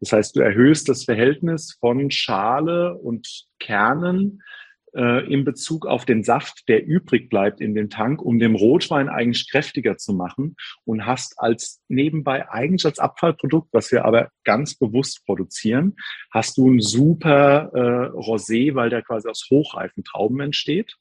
Das 0.00 0.12
heißt, 0.12 0.36
du 0.36 0.40
erhöhst 0.40 0.88
das 0.88 1.04
Verhältnis 1.04 1.76
von 1.80 2.10
Schale 2.10 2.94
und 2.94 3.46
Kernen 3.58 4.42
äh, 4.96 5.32
in 5.32 5.44
Bezug 5.44 5.86
auf 5.86 6.04
den 6.04 6.22
Saft, 6.22 6.68
der 6.68 6.86
übrig 6.86 7.28
bleibt 7.28 7.60
in 7.60 7.74
dem 7.74 7.90
Tank, 7.90 8.22
um 8.22 8.38
den 8.38 8.54
Rotwein 8.54 9.08
eigentlich 9.08 9.50
kräftiger 9.50 9.96
zu 9.96 10.12
machen 10.12 10.56
und 10.84 11.06
hast 11.06 11.34
als 11.38 11.82
nebenbei 11.88 12.48
eigentlich 12.48 12.84
als 12.84 12.98
Abfallprodukt, 12.98 13.68
was 13.72 13.90
wir 13.92 14.04
aber 14.04 14.30
ganz 14.44 14.74
bewusst 14.74 15.24
produzieren, 15.26 15.96
hast 16.30 16.56
du 16.56 16.70
ein 16.70 16.80
super 16.80 17.70
äh, 17.74 18.16
Rosé, 18.16 18.74
weil 18.74 18.90
der 18.90 19.02
quasi 19.02 19.28
aus 19.28 19.48
hochreifen 19.50 20.04
Trauben 20.04 20.40
entsteht. 20.40 20.96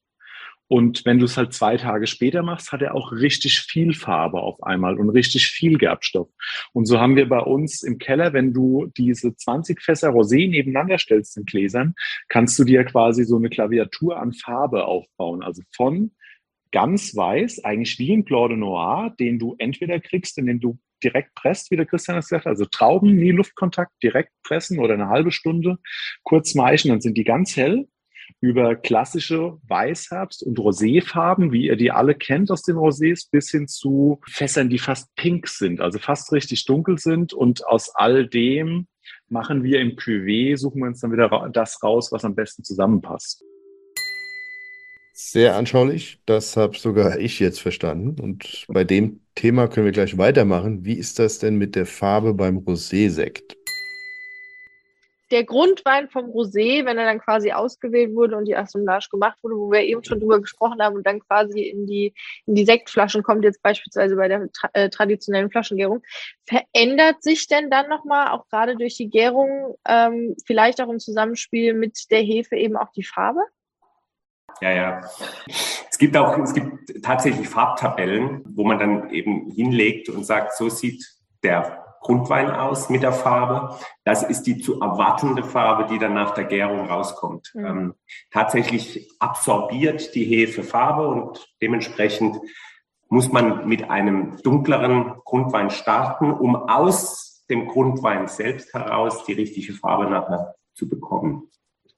Und 0.73 1.05
wenn 1.05 1.19
du 1.19 1.25
es 1.25 1.37
halt 1.37 1.53
zwei 1.53 1.77
Tage 1.77 2.07
später 2.07 2.41
machst, 2.41 2.71
hat 2.71 2.81
er 2.81 2.95
auch 2.95 3.11
richtig 3.11 3.59
viel 3.59 3.93
Farbe 3.93 4.41
auf 4.41 4.63
einmal 4.63 4.97
und 4.99 5.11
richtig 5.11 5.45
viel 5.49 5.77
Gerbstoff. 5.77 6.29
Und 6.71 6.87
so 6.87 6.99
haben 6.99 7.15
wir 7.15 7.29
bei 7.29 7.41
uns 7.41 7.83
im 7.83 7.99
Keller, 7.99 8.33
wenn 8.33 8.53
du 8.53 8.87
diese 8.97 9.35
20 9.35 9.79
Fässer 9.83 10.09
Rosé 10.09 10.49
nebeneinander 10.49 10.97
stellst 10.97 11.37
in 11.37 11.45
Gläsern, 11.45 11.93
kannst 12.27 12.57
du 12.57 12.63
dir 12.63 12.85
quasi 12.85 13.23
so 13.23 13.37
eine 13.37 13.49
Klaviatur 13.49 14.19
an 14.19 14.33
Farbe 14.33 14.85
aufbauen. 14.85 15.43
Also 15.43 15.61
von 15.75 16.09
ganz 16.71 17.15
weiß, 17.15 17.63
eigentlich 17.63 17.99
wie 17.99 18.11
ein 18.11 18.23
Blanc 18.23 18.49
de 18.49 18.57
Noir, 18.57 19.13
den 19.19 19.37
du 19.37 19.53
entweder 19.59 19.99
kriegst, 19.99 20.39
indem 20.39 20.59
du 20.59 20.79
direkt 21.03 21.35
presst, 21.35 21.69
wie 21.69 21.75
der 21.75 21.85
Christian 21.85 22.17
das 22.17 22.29
gesagt 22.29 22.45
hat, 22.45 22.49
also 22.49 22.65
Trauben, 22.65 23.15
nie 23.15 23.29
Luftkontakt, 23.29 23.91
direkt 24.01 24.31
pressen 24.41 24.79
oder 24.79 24.95
eine 24.95 25.09
halbe 25.09 25.31
Stunde, 25.31 25.77
kurz 26.23 26.55
meischen, 26.55 26.89
dann 26.89 27.01
sind 27.01 27.15
die 27.15 27.25
ganz 27.25 27.55
hell 27.55 27.87
über 28.41 28.75
klassische 28.75 29.57
Weißherbst- 29.67 30.43
und 30.43 30.59
Roséfarben, 30.59 31.51
wie 31.51 31.67
ihr 31.67 31.75
die 31.75 31.91
alle 31.91 32.15
kennt 32.15 32.51
aus 32.51 32.63
den 32.63 32.75
Rosés, 32.75 33.29
bis 33.31 33.51
hin 33.51 33.67
zu 33.67 34.19
Fässern, 34.27 34.69
die 34.69 34.79
fast 34.79 35.13
pink 35.15 35.47
sind, 35.47 35.81
also 35.81 35.99
fast 35.99 36.31
richtig 36.31 36.65
dunkel 36.65 36.97
sind. 36.97 37.33
Und 37.33 37.65
aus 37.65 37.93
all 37.95 38.27
dem 38.27 38.87
machen 39.29 39.63
wir 39.63 39.79
im 39.79 39.91
Cuvée, 39.91 40.57
suchen 40.57 40.81
wir 40.81 40.87
uns 40.87 41.01
dann 41.01 41.11
wieder 41.11 41.49
das 41.51 41.81
raus, 41.83 42.11
was 42.11 42.25
am 42.25 42.35
besten 42.35 42.63
zusammenpasst. 42.63 43.43
Sehr 45.15 45.55
anschaulich, 45.55 46.19
das 46.25 46.57
habe 46.57 46.77
sogar 46.77 47.19
ich 47.19 47.39
jetzt 47.39 47.61
verstanden. 47.61 48.19
Und 48.19 48.65
bei 48.67 48.83
dem 48.83 49.21
Thema 49.35 49.67
können 49.67 49.85
wir 49.85 49.91
gleich 49.91 50.17
weitermachen. 50.17 50.85
Wie 50.85 50.93
ist 50.93 51.19
das 51.19 51.37
denn 51.37 51.57
mit 51.57 51.75
der 51.75 51.85
Farbe 51.85 52.33
beim 52.33 52.57
Rosé-Sekt? 52.57 53.62
Der 55.33 55.43
Grundwein 55.43 56.09
vom 56.09 56.25
Rosé, 56.25 56.85
wenn 56.85 56.97
er 56.97 57.05
dann 57.05 57.19
quasi 57.19 57.51
ausgewählt 57.51 58.13
wurde 58.13 58.37
und 58.37 58.45
die 58.45 58.55
Assemblage 58.55 59.07
gemacht 59.09 59.37
wurde, 59.41 59.55
wo 59.55 59.71
wir 59.71 59.81
eben 59.81 60.03
schon 60.03 60.19
drüber 60.19 60.39
gesprochen 60.39 60.81
haben 60.81 60.95
und 60.95 61.07
dann 61.07 61.19
quasi 61.19 61.61
in 61.61 61.87
die, 61.87 62.13
in 62.45 62.53
die 62.53 62.65
Sektflaschen 62.65 63.23
kommt, 63.23 63.43
jetzt 63.43 63.63
beispielsweise 63.63 64.15
bei 64.15 64.27
der 64.27 64.51
tra 64.51 64.69
äh, 64.73 64.89
traditionellen 64.89 65.49
Flaschengärung, 65.49 66.03
verändert 66.45 67.23
sich 67.23 67.47
denn 67.47 67.71
dann 67.71 67.89
nochmal, 67.89 68.29
auch 68.29 68.47
gerade 68.47 68.75
durch 68.75 68.95
die 68.95 69.09
Gärung, 69.09 69.75
ähm, 69.87 70.35
vielleicht 70.45 70.79
auch 70.79 70.89
im 70.89 70.99
Zusammenspiel 70.99 71.73
mit 71.73 72.11
der 72.11 72.21
Hefe 72.21 72.55
eben 72.55 72.77
auch 72.77 72.91
die 72.91 73.03
Farbe? 73.03 73.41
Ja, 74.61 74.71
ja. 74.71 75.01
Es 75.89 75.97
gibt 75.97 76.15
auch, 76.15 76.37
es 76.37 76.53
gibt 76.53 77.03
tatsächlich 77.03 77.49
Farbtabellen, 77.49 78.43
wo 78.55 78.63
man 78.63 78.77
dann 78.77 79.09
eben 79.09 79.49
hinlegt 79.49 80.09
und 80.09 80.25
sagt, 80.25 80.55
so 80.55 80.69
sieht 80.69 81.03
der 81.43 81.82
Grundwein 82.03 82.51
aus 82.51 82.89
mit 82.89 83.01
der 83.01 83.13
Farbe. 83.13 83.75
Das 84.03 84.23
ist 84.23 84.43
die 84.43 84.59
zu 84.59 84.79
erwartende 84.81 85.43
Farbe, 85.43 85.85
die 85.91 85.97
dann 85.97 86.13
nach 86.13 86.31
der 86.31 86.43
Gärung 86.43 86.87
rauskommt. 86.87 87.51
Mhm. 87.55 87.65
Ähm, 87.65 87.93
tatsächlich 88.29 89.09
absorbiert 89.19 90.13
die 90.13 90.25
Hefe 90.25 90.63
Farbe 90.63 91.07
und 91.07 91.47
dementsprechend 91.61 92.37
muss 93.09 93.31
man 93.31 93.67
mit 93.67 93.89
einem 93.89 94.37
dunkleren 94.43 95.15
Grundwein 95.23 95.69
starten, 95.69 96.31
um 96.31 96.55
aus 96.55 97.45
dem 97.49 97.67
Grundwein 97.67 98.27
selbst 98.27 98.73
heraus 98.73 99.23
die 99.25 99.33
richtige 99.33 99.73
Farbe 99.73 100.09
nachher 100.09 100.55
zu 100.73 100.89
bekommen. 100.89 101.49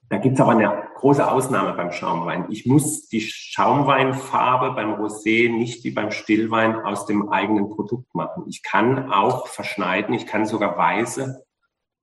Da 0.09 0.17
gibt 0.17 0.35
es 0.35 0.41
aber 0.41 0.51
eine 0.51 0.83
große 0.95 1.29
Ausnahme 1.29 1.73
beim 1.73 1.91
Schaumwein. 1.91 2.45
Ich 2.49 2.65
muss 2.65 3.07
die 3.07 3.21
Schaumweinfarbe 3.21 4.71
beim 4.71 4.93
Rosé 4.93 5.51
nicht 5.51 5.83
wie 5.83 5.91
beim 5.91 6.11
Stillwein 6.11 6.75
aus 6.75 7.05
dem 7.05 7.29
eigenen 7.29 7.69
Produkt 7.69 8.13
machen. 8.13 8.43
Ich 8.47 8.61
kann 8.61 9.11
auch 9.11 9.47
verschneiden, 9.47 10.13
ich 10.13 10.27
kann 10.27 10.45
sogar 10.45 10.77
weiße 10.77 11.43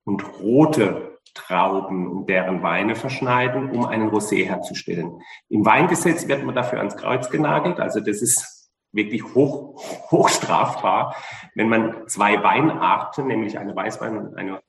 und 0.04 0.40
rote 0.40 1.18
Trauben 1.34 2.10
und 2.10 2.28
deren 2.28 2.62
Weine 2.62 2.94
verschneiden, 2.94 3.70
um 3.70 3.86
einen 3.86 4.10
Rosé 4.10 4.44
herzustellen. 4.44 5.22
Im 5.48 5.64
Weingesetz 5.64 6.28
wird 6.28 6.44
man 6.44 6.54
dafür 6.54 6.78
ans 6.78 6.96
Kreuz 6.96 7.30
genagelt. 7.30 7.80
Also 7.80 8.00
das 8.00 8.20
ist 8.20 8.70
wirklich 8.92 9.24
hoch, 9.34 9.80
hochstrafbar, 10.10 11.16
wenn 11.54 11.68
man 11.68 12.08
zwei 12.08 12.42
Weinarten, 12.42 13.26
nämlich 13.28 13.58
eine 13.58 13.74
Weißwein 13.74 14.18
und 14.18 14.36
eine 14.36 14.60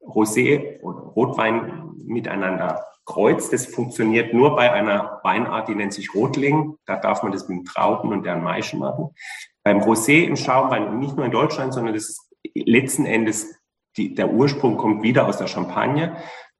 Rosé 0.00 0.80
und 0.80 0.98
Rotwein 1.16 1.83
miteinander 2.04 2.84
kreuzt. 3.04 3.52
Das 3.52 3.66
funktioniert 3.66 4.32
nur 4.32 4.56
bei 4.56 4.72
einer 4.72 5.20
Weinart, 5.22 5.68
die 5.68 5.74
nennt 5.74 5.92
sich 5.92 6.14
Rotling. 6.14 6.76
Da 6.86 6.96
darf 6.96 7.22
man 7.22 7.32
das 7.32 7.48
mit 7.48 7.58
den 7.58 7.64
Trauben 7.64 8.10
und 8.10 8.24
deren 8.24 8.42
Maischen 8.42 8.78
machen. 8.80 9.10
Beim 9.62 9.80
Rosé 9.80 10.24
im 10.24 10.36
Schaumwein, 10.36 10.98
nicht 10.98 11.16
nur 11.16 11.26
in 11.26 11.32
Deutschland, 11.32 11.74
sondern 11.74 11.94
das 11.94 12.08
ist 12.08 12.34
letzten 12.54 13.06
Endes, 13.06 13.54
die, 13.96 14.14
der 14.14 14.30
Ursprung 14.30 14.76
kommt 14.76 15.02
wieder 15.02 15.26
aus 15.26 15.36
der 15.36 15.46
Champagne, 15.46 16.16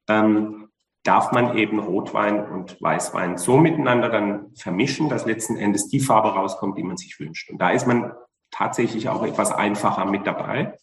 ähm, 0.09 0.69
darf 1.03 1.33
man 1.33 1.57
eben 1.57 1.79
Rotwein 1.79 2.49
und 2.49 2.81
Weißwein 2.81 3.37
so 3.37 3.59
miteinander 3.59 4.09
dann 4.09 4.55
vermischen, 4.55 5.09
dass 5.09 5.27
letzten 5.27 5.57
Endes 5.57 5.89
die 5.89 6.01
Farbe 6.01 6.29
rauskommt, 6.29 6.79
die 6.79 6.83
man 6.83 6.97
sich 6.97 7.19
wünscht. 7.21 7.51
Und 7.51 7.59
da 7.59 7.71
ist 7.71 7.87
man 7.87 8.13
tatsächlich 8.51 9.09
auch 9.09 9.23
etwas 9.23 9.53
einfacher 9.53 10.07
mit 10.07 10.27
dabei. 10.27 10.79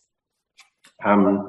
Ähm, 1.04 1.44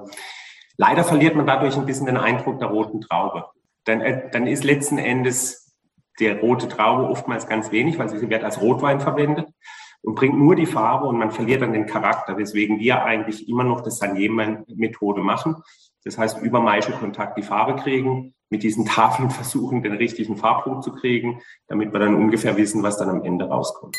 Leider 0.76 1.04
verliert 1.04 1.36
man 1.36 1.46
dadurch 1.46 1.76
ein 1.76 1.86
bisschen 1.86 2.06
den 2.06 2.16
Eindruck 2.16 2.58
der 2.58 2.68
roten 2.68 3.00
Traube. 3.00 3.46
Dann, 3.84 4.00
äh, 4.00 4.30
dann 4.30 4.46
ist 4.46 4.64
letzten 4.64 4.98
Endes 4.98 5.74
der 6.20 6.40
rote 6.40 6.68
Traube 6.68 7.08
oftmals 7.08 7.46
ganz 7.46 7.72
wenig, 7.72 7.98
weil 7.98 8.08
sie 8.08 8.28
wird 8.28 8.44
als 8.44 8.60
Rotwein 8.60 9.00
verwendet 9.00 9.48
und 10.02 10.14
bringt 10.14 10.38
nur 10.38 10.56
die 10.56 10.66
Farbe 10.66 11.06
und 11.06 11.18
man 11.18 11.30
verliert 11.30 11.62
dann 11.62 11.72
den 11.72 11.86
Charakter, 11.86 12.36
weswegen 12.36 12.78
wir 12.78 13.04
eigentlich 13.04 13.48
immer 13.48 13.64
noch 13.64 13.80
das 13.80 13.98
Sanier-Methode 13.98 15.22
machen. 15.22 15.56
Das 16.04 16.18
heißt, 16.18 16.42
über 16.42 16.60
Maischekontakt 16.60 17.38
die 17.38 17.42
Farbe 17.42 17.76
kriegen, 17.76 18.34
mit 18.50 18.62
diesen 18.62 18.84
Tafeln 18.84 19.30
versuchen, 19.30 19.82
den 19.82 19.94
richtigen 19.94 20.36
Farbpunkt 20.36 20.84
zu 20.84 20.92
kriegen, 20.92 21.40
damit 21.68 21.92
wir 21.92 22.00
dann 22.00 22.14
ungefähr 22.14 22.56
wissen, 22.56 22.82
was 22.82 22.98
dann 22.98 23.08
am 23.08 23.24
Ende 23.24 23.46
rauskommt. 23.46 23.96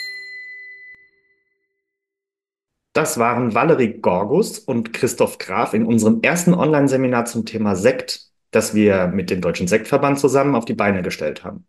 Das 2.93 3.17
waren 3.17 3.56
Valerie 3.56 3.99
Gorgus 3.99 4.60
und 4.60 4.93
Christoph 4.93 5.39
Graf 5.39 5.73
in 5.73 5.86
unserem 5.86 6.21
ersten 6.21 6.53
Online-Seminar 6.53 7.25
zum 7.25 7.43
Thema 7.43 7.75
Sekt, 7.75 8.29
das 8.51 8.75
wir 8.75 9.08
mit 9.08 9.32
dem 9.32 9.41
Deutschen 9.41 9.67
Sektverband 9.67 10.19
zusammen 10.19 10.53
auf 10.53 10.65
die 10.65 10.75
Beine 10.75 11.01
gestellt 11.01 11.43
haben. 11.43 11.65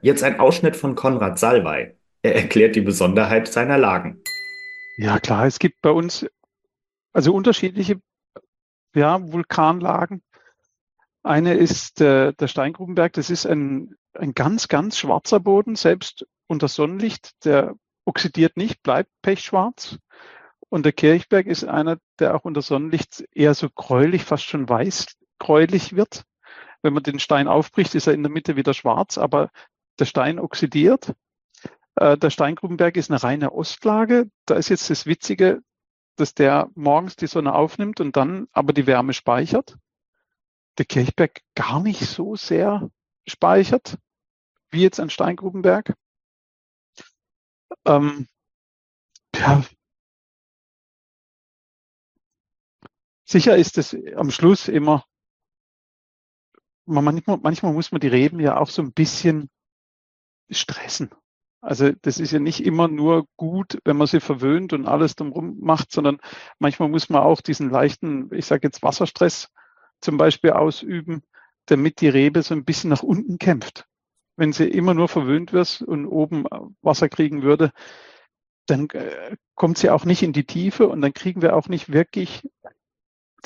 Jetzt 0.00 0.22
ein 0.22 0.38
Ausschnitt 0.38 0.76
von 0.76 0.94
Konrad 0.94 1.40
Salwey. 1.40 1.96
Er 2.22 2.36
erklärt 2.36 2.76
die 2.76 2.80
Besonderheit 2.80 3.48
seiner 3.48 3.78
Lagen. 3.78 4.22
Ja, 4.96 5.18
klar, 5.18 5.46
es 5.46 5.58
gibt 5.58 5.82
bei 5.82 5.90
uns 5.90 6.24
also 7.12 7.34
unterschiedliche 7.34 8.00
ja, 8.94 9.20
Vulkanlagen. 9.20 10.22
Eine 11.24 11.54
ist 11.54 12.00
äh, 12.00 12.32
der 12.32 12.46
Steingrubenberg, 12.46 13.12
das 13.12 13.30
ist 13.30 13.44
ein, 13.44 13.96
ein 14.12 14.34
ganz, 14.34 14.68
ganz 14.68 14.98
schwarzer 14.98 15.40
Boden, 15.40 15.74
selbst 15.74 16.26
unter 16.46 16.68
Sonnenlicht, 16.68 17.44
der 17.44 17.74
oxidiert 18.08 18.56
nicht, 18.56 18.82
bleibt 18.82 19.10
pechschwarz. 19.22 19.98
Und 20.70 20.84
der 20.84 20.92
Kirchberg 20.92 21.46
ist 21.46 21.64
einer, 21.64 21.98
der 22.18 22.34
auch 22.34 22.44
unter 22.44 22.62
Sonnenlicht 22.62 23.24
eher 23.32 23.54
so 23.54 23.68
gräulich, 23.70 24.24
fast 24.24 24.44
schon 24.44 24.68
weiß 24.68 25.06
gräulich 25.38 25.94
wird. 25.94 26.24
Wenn 26.82 26.94
man 26.94 27.02
den 27.02 27.20
Stein 27.20 27.48
aufbricht, 27.48 27.94
ist 27.94 28.06
er 28.06 28.14
in 28.14 28.22
der 28.22 28.32
Mitte 28.32 28.56
wieder 28.56 28.74
schwarz, 28.74 29.18
aber 29.18 29.50
der 29.98 30.06
Stein 30.06 30.38
oxidiert. 30.38 31.14
Äh, 31.96 32.16
der 32.16 32.30
Steingrubenberg 32.30 32.96
ist 32.96 33.10
eine 33.10 33.22
reine 33.22 33.52
Ostlage. 33.52 34.30
Da 34.46 34.54
ist 34.54 34.68
jetzt 34.68 34.90
das 34.90 35.06
Witzige, 35.06 35.60
dass 36.16 36.34
der 36.34 36.70
morgens 36.74 37.16
die 37.16 37.26
Sonne 37.26 37.54
aufnimmt 37.54 38.00
und 38.00 38.16
dann 38.16 38.48
aber 38.52 38.72
die 38.72 38.86
Wärme 38.86 39.12
speichert. 39.12 39.76
Der 40.78 40.86
Kirchberg 40.86 41.40
gar 41.54 41.80
nicht 41.80 42.00
so 42.00 42.36
sehr 42.36 42.90
speichert, 43.26 43.98
wie 44.70 44.82
jetzt 44.82 45.00
ein 45.00 45.10
Steingrubenberg. 45.10 45.94
Ähm, 47.88 48.28
ja, 49.34 49.62
Sicher 53.24 53.56
ist 53.56 53.78
es 53.78 53.96
am 54.16 54.30
Schluss 54.32 54.66
immer, 54.68 55.04
manchmal, 56.86 57.38
manchmal 57.42 57.72
muss 57.72 57.92
man 57.92 58.00
die 58.00 58.08
Reben 58.08 58.40
ja 58.40 58.56
auch 58.56 58.68
so 58.70 58.82
ein 58.82 58.92
bisschen 58.92 59.50
stressen. 60.50 61.10
Also 61.60 61.90
das 62.02 62.18
ist 62.20 62.30
ja 62.32 62.38
nicht 62.38 62.64
immer 62.64 62.88
nur 62.88 63.26
gut, 63.36 63.78
wenn 63.84 63.96
man 63.96 64.06
sie 64.06 64.20
verwöhnt 64.20 64.72
und 64.72 64.86
alles 64.86 65.16
drumherum 65.16 65.58
macht, 65.60 65.90
sondern 65.90 66.18
manchmal 66.58 66.88
muss 66.88 67.08
man 67.10 67.22
auch 67.22 67.40
diesen 67.40 67.70
leichten, 67.70 68.32
ich 68.32 68.46
sage 68.46 68.66
jetzt 68.68 68.82
Wasserstress 68.82 69.48
zum 70.00 70.16
Beispiel 70.16 70.52
ausüben, 70.52 71.22
damit 71.66 72.00
die 72.00 72.08
Rebe 72.08 72.42
so 72.42 72.54
ein 72.54 72.64
bisschen 72.64 72.90
nach 72.90 73.02
unten 73.02 73.38
kämpft. 73.38 73.86
Wenn 74.38 74.52
sie 74.52 74.68
immer 74.68 74.94
nur 74.94 75.08
verwöhnt 75.08 75.52
wird 75.52 75.82
und 75.82 76.06
oben 76.06 76.44
Wasser 76.80 77.08
kriegen 77.08 77.42
würde, 77.42 77.72
dann 78.66 78.88
äh, 78.90 79.36
kommt 79.56 79.78
sie 79.78 79.90
auch 79.90 80.04
nicht 80.04 80.22
in 80.22 80.32
die 80.32 80.44
Tiefe 80.44 80.88
und 80.88 81.00
dann 81.00 81.12
kriegen 81.12 81.42
wir 81.42 81.56
auch 81.56 81.68
nicht 81.68 81.92
wirklich 81.92 82.48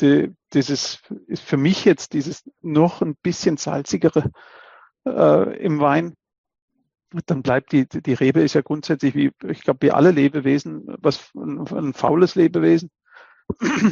die, 0.00 0.34
dieses, 0.52 1.00
ist 1.26 1.42
für 1.42 1.56
mich 1.56 1.86
jetzt 1.86 2.12
dieses 2.12 2.48
noch 2.60 3.00
ein 3.00 3.16
bisschen 3.22 3.56
salzigere 3.56 4.30
äh, 5.06 5.58
im 5.64 5.80
Wein. 5.80 6.14
Dann 7.26 7.42
bleibt 7.42 7.72
die, 7.72 7.86
die 7.88 8.14
Rebe 8.14 8.42
ist 8.42 8.54
ja 8.54 8.60
grundsätzlich 8.62 9.14
wie, 9.14 9.32
ich 9.48 9.62
glaube, 9.62 9.80
wie 9.82 9.92
alle 9.92 10.10
Lebewesen, 10.10 10.84
was 10.98 11.30
ein, 11.34 11.58
ein 11.68 11.94
faules 11.94 12.34
Lebewesen. 12.34 12.90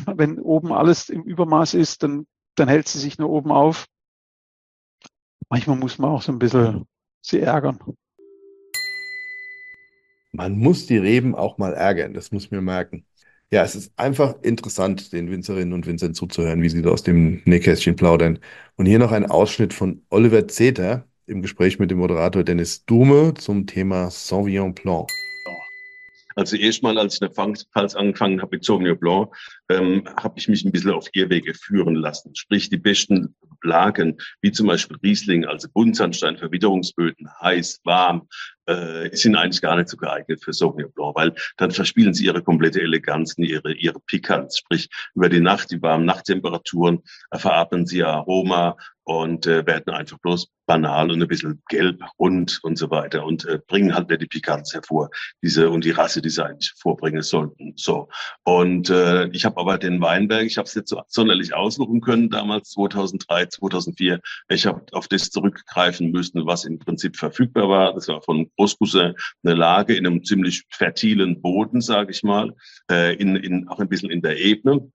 Wenn 0.07 0.39
oben 0.39 0.73
alles 0.73 1.09
im 1.09 1.23
Übermaß 1.23 1.75
ist, 1.75 2.03
dann, 2.03 2.27
dann 2.57 2.69
hält 2.69 2.89
sie 2.89 2.99
sich 2.99 3.19
nur 3.19 3.31
oben 3.31 3.53
auf. 3.53 3.87
Manchmal 5.51 5.77
muss 5.77 5.99
man 5.99 6.11
auch 6.13 6.23
so 6.23 6.31
ein 6.31 6.39
bisschen 6.39 6.87
sie 7.23 7.41
ärgern. 7.41 7.79
Man 10.33 10.57
muss 10.57 10.87
die 10.87 10.97
Reben 10.97 11.35
auch 11.35 11.59
mal 11.59 11.75
ärgern, 11.75 12.15
das 12.15 12.31
muss 12.31 12.53
mir 12.53 12.61
merken. 12.61 13.05
Ja, 13.51 13.65
es 13.65 13.75
ist 13.75 13.93
einfach 13.99 14.37
interessant, 14.43 15.13
den 15.13 15.29
Winzerinnen 15.29 15.73
und 15.73 15.89
Winzern 15.89 16.15
zuzuhören, 16.15 16.63
wie 16.63 16.69
sie 16.69 16.83
da 16.83 16.91
aus 16.91 17.03
dem 17.03 17.43
Nähkästchen 17.47 17.97
plaudern. 17.97 18.39
Und 18.77 18.87
hier 18.87 19.01
noch 19.01 19.11
ein 19.11 19.27
Ausschnitt 19.27 19.75
von 19.75 20.05
Oliver 20.09 20.47
Zeter 20.47 21.09
im 21.27 21.43
Gespräch 21.43 21.81
mit 21.81 21.91
dem 21.91 21.99
Moderator 21.99 22.45
Dennis 22.45 22.85
Dume 22.85 23.35
zum 23.35 23.67
Thema 23.67 24.09
Sauvignon 24.09 24.73
Blanc. 24.73 25.09
Also 26.37 26.57
erstmal, 26.57 26.97
als 26.97 27.15
ich 27.15 27.23
in 27.23 27.27
der 27.27 27.35
Pfalz 27.35 27.97
angefangen 27.97 28.41
habe 28.41 28.57
mit 28.57 28.65
Sauvignon 28.65 28.97
Blanc, 28.97 29.35
ähm, 29.71 30.05
habe 30.17 30.39
ich 30.39 30.49
mich 30.49 30.65
ein 30.65 30.73
bisschen 30.73 30.91
auf 30.91 31.09
Irrwege 31.13 31.55
führen 31.55 31.95
lassen. 31.95 32.35
Sprich, 32.35 32.69
die 32.69 32.77
besten 32.77 33.35
Lagen, 33.63 34.19
wie 34.41 34.53
zum 34.53 34.67
Beispiel 34.67 34.97
Riesling, 35.03 35.45
also 35.45 35.69
Buntsandstein, 35.73 36.39
Verwitterungsböden, 36.39 37.29
heiß, 37.41 37.81
warm, 37.85 38.27
äh, 38.67 39.15
sind 39.15 39.37
eigentlich 39.37 39.61
gar 39.61 39.77
nicht 39.77 39.89
so 39.89 39.97
geeignet 39.97 40.43
für 40.43 40.53
Sauvignon 40.53 40.93
Blanc, 40.93 41.17
weil 41.17 41.35
dann 41.57 41.71
verspielen 41.71 42.15
sie 42.15 42.27
ihre 42.27 42.43
komplette 42.43 42.81
Eleganz 42.81 43.35
ihre, 43.37 43.73
ihre 43.73 44.01
Pikanz. 44.01 44.59
Sprich, 44.59 44.89
über 45.15 45.29
die 45.29 45.41
Nacht, 45.41 45.71
die 45.71 45.83
warmen 45.83 46.05
Nachttemperaturen, 46.05 47.01
äh, 47.31 47.39
veratmen 47.39 47.87
sie 47.87 48.03
Aroma 48.03 48.77
und 49.05 49.47
äh, 49.47 49.67
werden 49.67 49.93
einfach 49.93 50.19
bloß 50.19 50.49
banal 50.67 51.11
und 51.11 51.21
ein 51.21 51.27
bisschen 51.27 51.63
gelb, 51.69 52.01
rund 52.19 52.61
und 52.63 52.79
so 52.79 52.91
weiter 52.91 53.25
und 53.25 53.45
äh, 53.45 53.59
bringen 53.67 53.93
halt 53.95 54.09
nicht 54.09 54.23
die 54.23 54.27
Pikanz 54.27 54.73
hervor, 54.73 55.11
diese 55.43 55.69
und 55.69 55.85
die 55.85 55.91
Rasse, 55.91 56.23
die 56.23 56.31
sie 56.31 56.45
eigentlich 56.45 56.73
vorbringen 56.79 57.23
sollten. 57.23 57.73
So 57.77 58.09
und 58.45 58.89
äh, 58.89 59.27
ich 59.33 59.45
habe 59.45 59.60
aber 59.61 59.79
den 59.79 60.01
Weinberg, 60.01 60.47
ich 60.47 60.57
habe 60.57 60.67
es 60.67 60.75
jetzt 60.75 60.89
so 60.89 61.03
sonderlich 61.07 61.55
aussuchen 61.55 62.01
können 62.01 62.31
damals 62.31 62.71
2003, 62.71 63.47
2004. 63.47 64.21
Ich 64.49 64.67
habe 64.67 64.85
auf 64.93 65.07
das 65.07 65.31
zurückgreifen 65.31 66.11
müssen, 66.11 66.47
was 66.47 66.65
im 66.65 66.79
Prinzip 66.79 67.17
verfügbar 67.17 67.69
war. 67.69 67.95
Das 67.95 68.09
war 68.09 68.23
von 68.23 68.51
Großbusse 68.57 69.15
eine 69.45 69.55
Lage 69.55 69.95
in 69.95 70.07
einem 70.07 70.25
ziemlich 70.25 70.65
fertilen 70.71 71.41
Boden, 71.43 71.81
sage 71.81 72.11
ich 72.11 72.23
mal, 72.23 72.55
äh, 72.91 73.15
in, 73.17 73.37
in, 73.37 73.69
auch 73.69 73.79
ein 73.79 73.89
bisschen 73.89 74.11
in 74.11 74.23
der 74.23 74.39
Ebene 74.39 74.91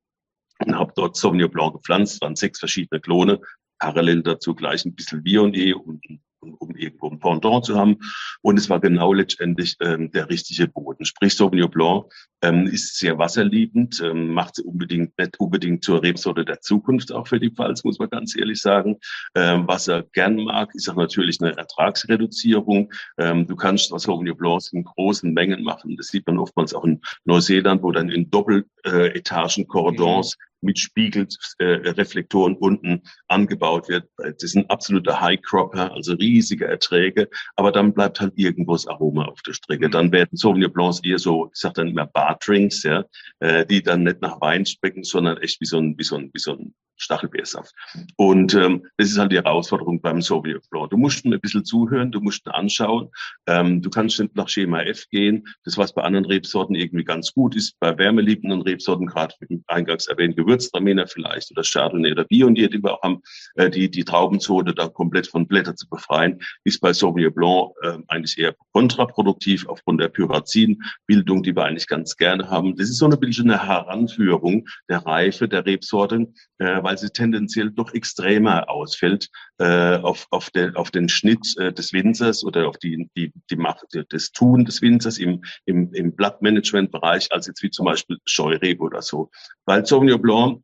und 0.65 0.75
habe 0.75 0.93
dort 0.95 1.15
Sauvignon 1.15 1.51
Blanc 1.51 1.73
gepflanzt, 1.73 2.21
waren 2.21 2.35
sechs 2.35 2.59
verschiedene 2.59 3.01
Klone, 3.01 3.39
parallel 3.79 4.23
dazu 4.23 4.55
gleich 4.55 4.85
ein 4.85 4.95
bisschen 4.95 5.23
Viognier 5.23 5.79
und 5.79 6.03
um 6.53 6.75
irgendwo 6.75 7.09
ein 7.09 7.19
Pendant 7.19 7.65
zu 7.65 7.75
haben. 7.75 7.97
Und 8.41 8.57
es 8.57 8.69
war 8.69 8.79
genau 8.79 9.13
letztendlich 9.13 9.75
ähm, 9.81 10.11
der 10.11 10.29
richtige 10.29 10.67
Boden. 10.67 11.05
Sprich, 11.05 11.35
Sauvignon 11.35 11.69
Blanc 11.69 12.05
ähm, 12.41 12.67
ist 12.67 12.97
sehr 12.97 13.17
wasserliebend, 13.17 14.01
ähm, 14.03 14.29
macht 14.33 14.55
sie 14.55 14.63
unbedingt 14.63 15.17
nicht 15.17 15.39
unbedingt 15.39 15.83
zur 15.83 16.03
Rebsorte 16.03 16.45
der 16.45 16.61
Zukunft 16.61 17.11
auch 17.11 17.27
für 17.27 17.39
die 17.39 17.49
Pfalz, 17.49 17.83
muss 17.83 17.99
man 17.99 18.09
ganz 18.09 18.35
ehrlich 18.37 18.61
sagen. 18.61 18.97
Ähm, 19.35 19.67
was 19.67 19.87
er 19.87 20.03
gern 20.13 20.35
mag, 20.35 20.73
ist 20.75 20.89
auch 20.89 20.95
natürlich 20.95 21.41
eine 21.41 21.57
Ertragsreduzierung. 21.57 22.91
Ähm, 23.17 23.47
du 23.47 23.55
kannst 23.55 23.91
was 23.91 24.03
Sauvignon 24.03 24.37
Blancs 24.37 24.73
in 24.73 24.83
großen 24.83 25.33
Mengen 25.33 25.63
machen. 25.63 25.95
Das 25.97 26.07
sieht 26.07 26.27
man 26.27 26.37
oftmals 26.37 26.73
auch 26.73 26.85
in 26.85 27.01
Neuseeland, 27.25 27.83
wo 27.83 27.91
dann 27.91 28.09
in 28.09 28.29
Doppeletagen 28.29 29.63
äh, 29.63 29.67
Cordons 29.67 30.37
mhm 30.37 30.55
mit 30.65 30.79
Spiegelreflektoren 30.79 32.55
äh, 32.55 32.57
unten 32.59 33.03
angebaut 33.35 33.89
wird. 33.89 34.07
Das 34.17 34.41
ist 34.41 34.55
ein 34.55 34.69
absoluter 34.69 35.19
High 35.19 35.41
Cropper, 35.41 35.91
also 35.93 36.13
riesige 36.13 36.65
Erträge, 36.65 37.29
aber 37.57 37.71
dann 37.71 37.93
bleibt 37.93 38.21
halt 38.21 38.33
irgendwo 38.37 38.73
das 38.73 38.87
Aroma 38.87 39.25
auf 39.25 39.41
der 39.41 39.53
Strecke. 39.53 39.89
Dann 39.89 40.11
werden 40.11 40.37
Sauvignon 40.37 40.71
Blancs 40.71 41.01
eher 41.03 41.19
so, 41.19 41.49
ich 41.53 41.59
sag 41.59 41.73
dann 41.73 41.89
immer 41.89 42.05
Bardrinks, 42.05 42.83
ja, 42.83 43.03
äh, 43.39 43.65
die 43.65 43.83
dann 43.83 44.03
nicht 44.03 44.21
nach 44.21 44.39
Wein 44.39 44.65
schmecken, 44.65 45.03
sondern 45.03 45.37
echt 45.37 45.59
wie 45.59 45.65
so 45.65 45.77
ein, 45.77 45.95
wie 45.97 46.03
so 46.03 46.15
ein, 46.15 46.31
wie 46.33 46.39
so 46.39 46.53
ein 46.53 46.73
Stachelbeersaft. 46.97 47.73
Und 48.15 48.53
ähm, 48.53 48.85
das 48.97 49.09
ist 49.09 49.17
halt 49.17 49.31
die 49.31 49.37
Herausforderung 49.37 50.01
beim 50.01 50.21
Sauvignon 50.21 50.61
Blanc. 50.69 50.91
Du 50.91 50.97
musst 50.97 51.25
ein 51.25 51.39
bisschen 51.39 51.65
zuhören, 51.65 52.11
du 52.11 52.21
musst 52.21 52.47
ihn 52.47 52.51
anschauen. 52.51 53.09
Ähm, 53.47 53.81
du 53.81 53.89
kannst 53.89 54.19
nicht 54.19 54.35
nach 54.35 54.47
Schema 54.47 54.81
F 54.81 55.05
gehen. 55.09 55.45
Das, 55.65 55.77
was 55.77 55.93
bei 55.93 56.03
anderen 56.03 56.25
Rebsorten 56.25 56.75
irgendwie 56.75 57.03
ganz 57.03 57.33
gut 57.33 57.55
ist, 57.55 57.77
bei 57.79 57.97
wärmeliebenden 57.97 58.61
Rebsorten, 58.61 59.07
gerade 59.07 59.35
wie 59.41 59.61
eingangs 59.67 60.07
erwähnt, 60.07 60.37
Gewürztraminer 60.37 61.07
vielleicht 61.07 61.51
oder 61.51 61.63
Chardonnay 61.63 62.11
oder 62.11 62.25
Viognier, 62.29 62.69
die 62.69 62.81
wir 62.81 62.93
auch 62.93 63.01
haben, 63.03 63.21
äh, 63.55 63.69
die, 63.69 63.89
die 63.89 64.03
Traubenzone 64.03 64.73
da 64.73 64.87
komplett 64.87 65.27
von 65.27 65.47
Blätter 65.47 65.75
zu 65.75 65.87
befreien, 65.89 66.41
ist 66.63 66.81
bei 66.81 66.93
Sauvignon 66.93 67.33
Blanc 67.33 67.71
äh, 67.81 67.97
eigentlich 68.07 68.37
eher 68.37 68.55
kontraproduktiv 68.73 69.67
aufgrund 69.67 70.01
der 70.01 70.09
Pyrazin-Bildung, 70.09 71.43
die 71.43 71.55
wir 71.55 71.63
eigentlich 71.63 71.87
ganz 71.87 72.15
gerne 72.17 72.49
haben. 72.49 72.75
Das 72.75 72.89
ist 72.89 72.97
so 72.97 73.05
eine 73.05 73.17
bisschen 73.17 73.49
eine 73.49 73.65
Heranführung 73.65 74.67
der 74.89 75.05
Reife 75.05 75.47
der 75.47 75.65
Rebsorten, 75.65 76.35
äh, 76.57 76.83
weil 76.83 76.97
sie 76.97 77.09
tendenziell 77.09 77.71
doch 77.71 77.93
extremer 77.93 78.69
ausfällt 78.69 79.29
äh, 79.59 79.97
auf, 79.97 80.27
auf, 80.31 80.49
den, 80.49 80.75
auf 80.75 80.91
den 80.91 81.09
Schnitt 81.09 81.55
äh, 81.57 81.71
des 81.71 81.93
Winzers 81.93 82.43
oder 82.43 82.67
auf 82.67 82.77
die, 82.77 83.09
die, 83.15 83.31
die 83.49 83.55
Macht, 83.55 83.85
des 84.11 84.31
Tun 84.31 84.65
des 84.65 84.81
Winzers 84.81 85.17
im, 85.17 85.43
im, 85.65 85.93
im 85.93 86.15
Blattmanagement-Bereich, 86.15 87.31
als 87.31 87.47
jetzt 87.47 87.63
wie 87.63 87.69
zum 87.69 87.85
Beispiel 87.85 88.17
Scheurebe 88.25 88.83
oder 88.83 89.01
so. 89.01 89.29
Weil 89.65 89.85
Sauvignon 89.85 90.21
Blanc 90.21 90.61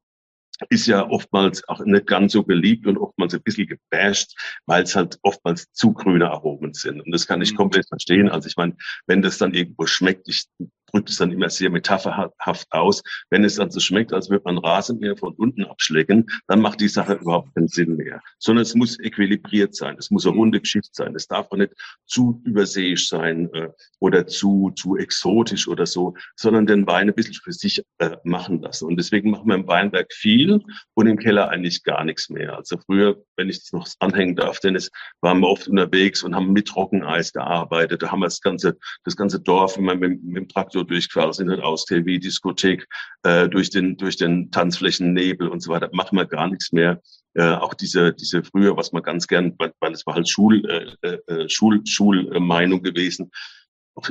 ist 0.69 0.87
ja 0.87 1.07
oftmals 1.07 1.67
auch 1.67 1.79
nicht 1.85 2.07
ganz 2.07 2.33
so 2.33 2.43
beliebt 2.43 2.87
und 2.87 2.97
oftmals 2.97 3.33
ein 3.33 3.41
bisschen 3.41 3.67
gebasht, 3.67 4.35
weil 4.65 4.83
es 4.83 4.95
halt 4.95 5.17
oftmals 5.21 5.71
zu 5.71 5.93
grüne 5.93 6.29
Aromen 6.29 6.73
sind. 6.73 7.01
Und 7.01 7.11
das 7.11 7.27
kann 7.27 7.41
ich 7.41 7.53
mhm. 7.53 7.57
komplett 7.57 7.87
verstehen. 7.87 8.29
Also 8.29 8.47
ich 8.47 8.57
meine, 8.57 8.75
wenn 9.07 9.21
das 9.21 9.37
dann 9.37 9.53
irgendwo 9.53 9.85
schmeckt, 9.85 10.27
ich 10.27 10.45
drückt 10.91 11.09
es 11.09 11.17
dann 11.17 11.31
immer 11.31 11.49
sehr 11.49 11.69
metapherhaft 11.69 12.67
aus. 12.71 13.03
Wenn 13.29 13.43
es 13.43 13.55
dann 13.55 13.71
so 13.71 13.79
schmeckt, 13.79 14.13
als 14.13 14.29
würde 14.29 14.43
man 14.45 14.57
Rasenmäher 14.57 15.17
von 15.17 15.33
unten 15.35 15.63
abschlecken, 15.63 16.27
dann 16.47 16.61
macht 16.61 16.81
die 16.81 16.87
Sache 16.87 17.13
überhaupt 17.13 17.53
keinen 17.55 17.67
Sinn 17.67 17.95
mehr. 17.95 18.21
Sondern 18.39 18.63
es 18.63 18.75
muss 18.75 18.99
equilibriert 18.99 19.75
sein. 19.75 19.95
Es 19.97 20.11
muss 20.11 20.25
eine 20.25 20.35
runde 20.35 20.59
Geschichte 20.59 20.89
sein. 20.93 21.15
Es 21.15 21.27
darf 21.27 21.47
auch 21.51 21.57
nicht 21.57 21.73
zu 22.05 22.41
überseeisch 22.45 23.07
sein 23.07 23.49
äh, 23.53 23.69
oder 23.99 24.27
zu, 24.27 24.71
zu 24.75 24.97
exotisch 24.97 25.67
oder 25.67 25.85
so, 25.85 26.15
sondern 26.35 26.65
den 26.65 26.87
Wein 26.87 27.09
ein 27.09 27.15
bisschen 27.15 27.33
für 27.33 27.51
sich 27.51 27.83
äh, 27.99 28.17
machen 28.23 28.61
lassen. 28.61 28.85
Und 28.85 28.97
deswegen 28.97 29.31
machen 29.31 29.47
wir 29.47 29.55
im 29.55 29.67
Weinberg 29.67 30.11
viel 30.13 30.61
und 30.93 31.07
im 31.07 31.17
Keller 31.17 31.49
eigentlich 31.49 31.83
gar 31.83 32.03
nichts 32.03 32.29
mehr. 32.29 32.55
Also 32.57 32.77
früher, 32.77 33.23
wenn 33.35 33.49
ich 33.49 33.59
das 33.59 33.71
noch 33.71 33.87
anhängen 33.99 34.35
darf, 34.35 34.59
denn 34.59 34.75
es 34.75 34.89
waren 35.21 35.39
wir 35.39 35.49
oft 35.49 35.67
unterwegs 35.67 36.23
und 36.23 36.35
haben 36.35 36.51
mit 36.51 36.67
Trockeneis 36.67 37.33
gearbeitet. 37.33 38.01
Da 38.01 38.11
haben 38.11 38.19
wir 38.19 38.27
das 38.27 38.41
ganze, 38.41 38.77
das 39.03 39.15
ganze 39.15 39.39
Dorf 39.39 39.77
immer 39.77 39.95
mit, 39.95 40.23
mit 40.23 40.35
dem 40.35 40.47
Traktor 40.47 40.80
so 40.81 40.83
durchgefahren 40.83 41.33
sind, 41.33 41.49
halt 41.49 41.61
aus 41.61 41.85
TV, 41.85 42.19
Diskothek, 42.19 42.87
äh, 43.23 43.47
durch 43.47 43.69
den, 43.69 43.97
durch 43.97 44.17
den 44.17 44.51
Tanzflächennebel 44.51 45.47
und 45.47 45.61
so 45.61 45.71
weiter, 45.71 45.89
machen 45.93 46.17
wir 46.17 46.25
gar 46.25 46.47
nichts 46.47 46.71
mehr. 46.71 47.01
Äh, 47.33 47.53
auch 47.53 47.73
diese, 47.73 48.13
diese 48.13 48.43
früher, 48.43 48.75
was 48.75 48.91
man 48.91 49.03
ganz 49.03 49.27
gern, 49.27 49.55
weil, 49.57 49.93
es 49.93 50.05
war 50.05 50.15
halt 50.15 50.29
Schul, 50.29 50.65
äh, 51.01 51.17
äh, 51.27 51.49
Schul, 51.49 51.81
Schulmeinung 51.85 52.81
gewesen, 52.81 53.31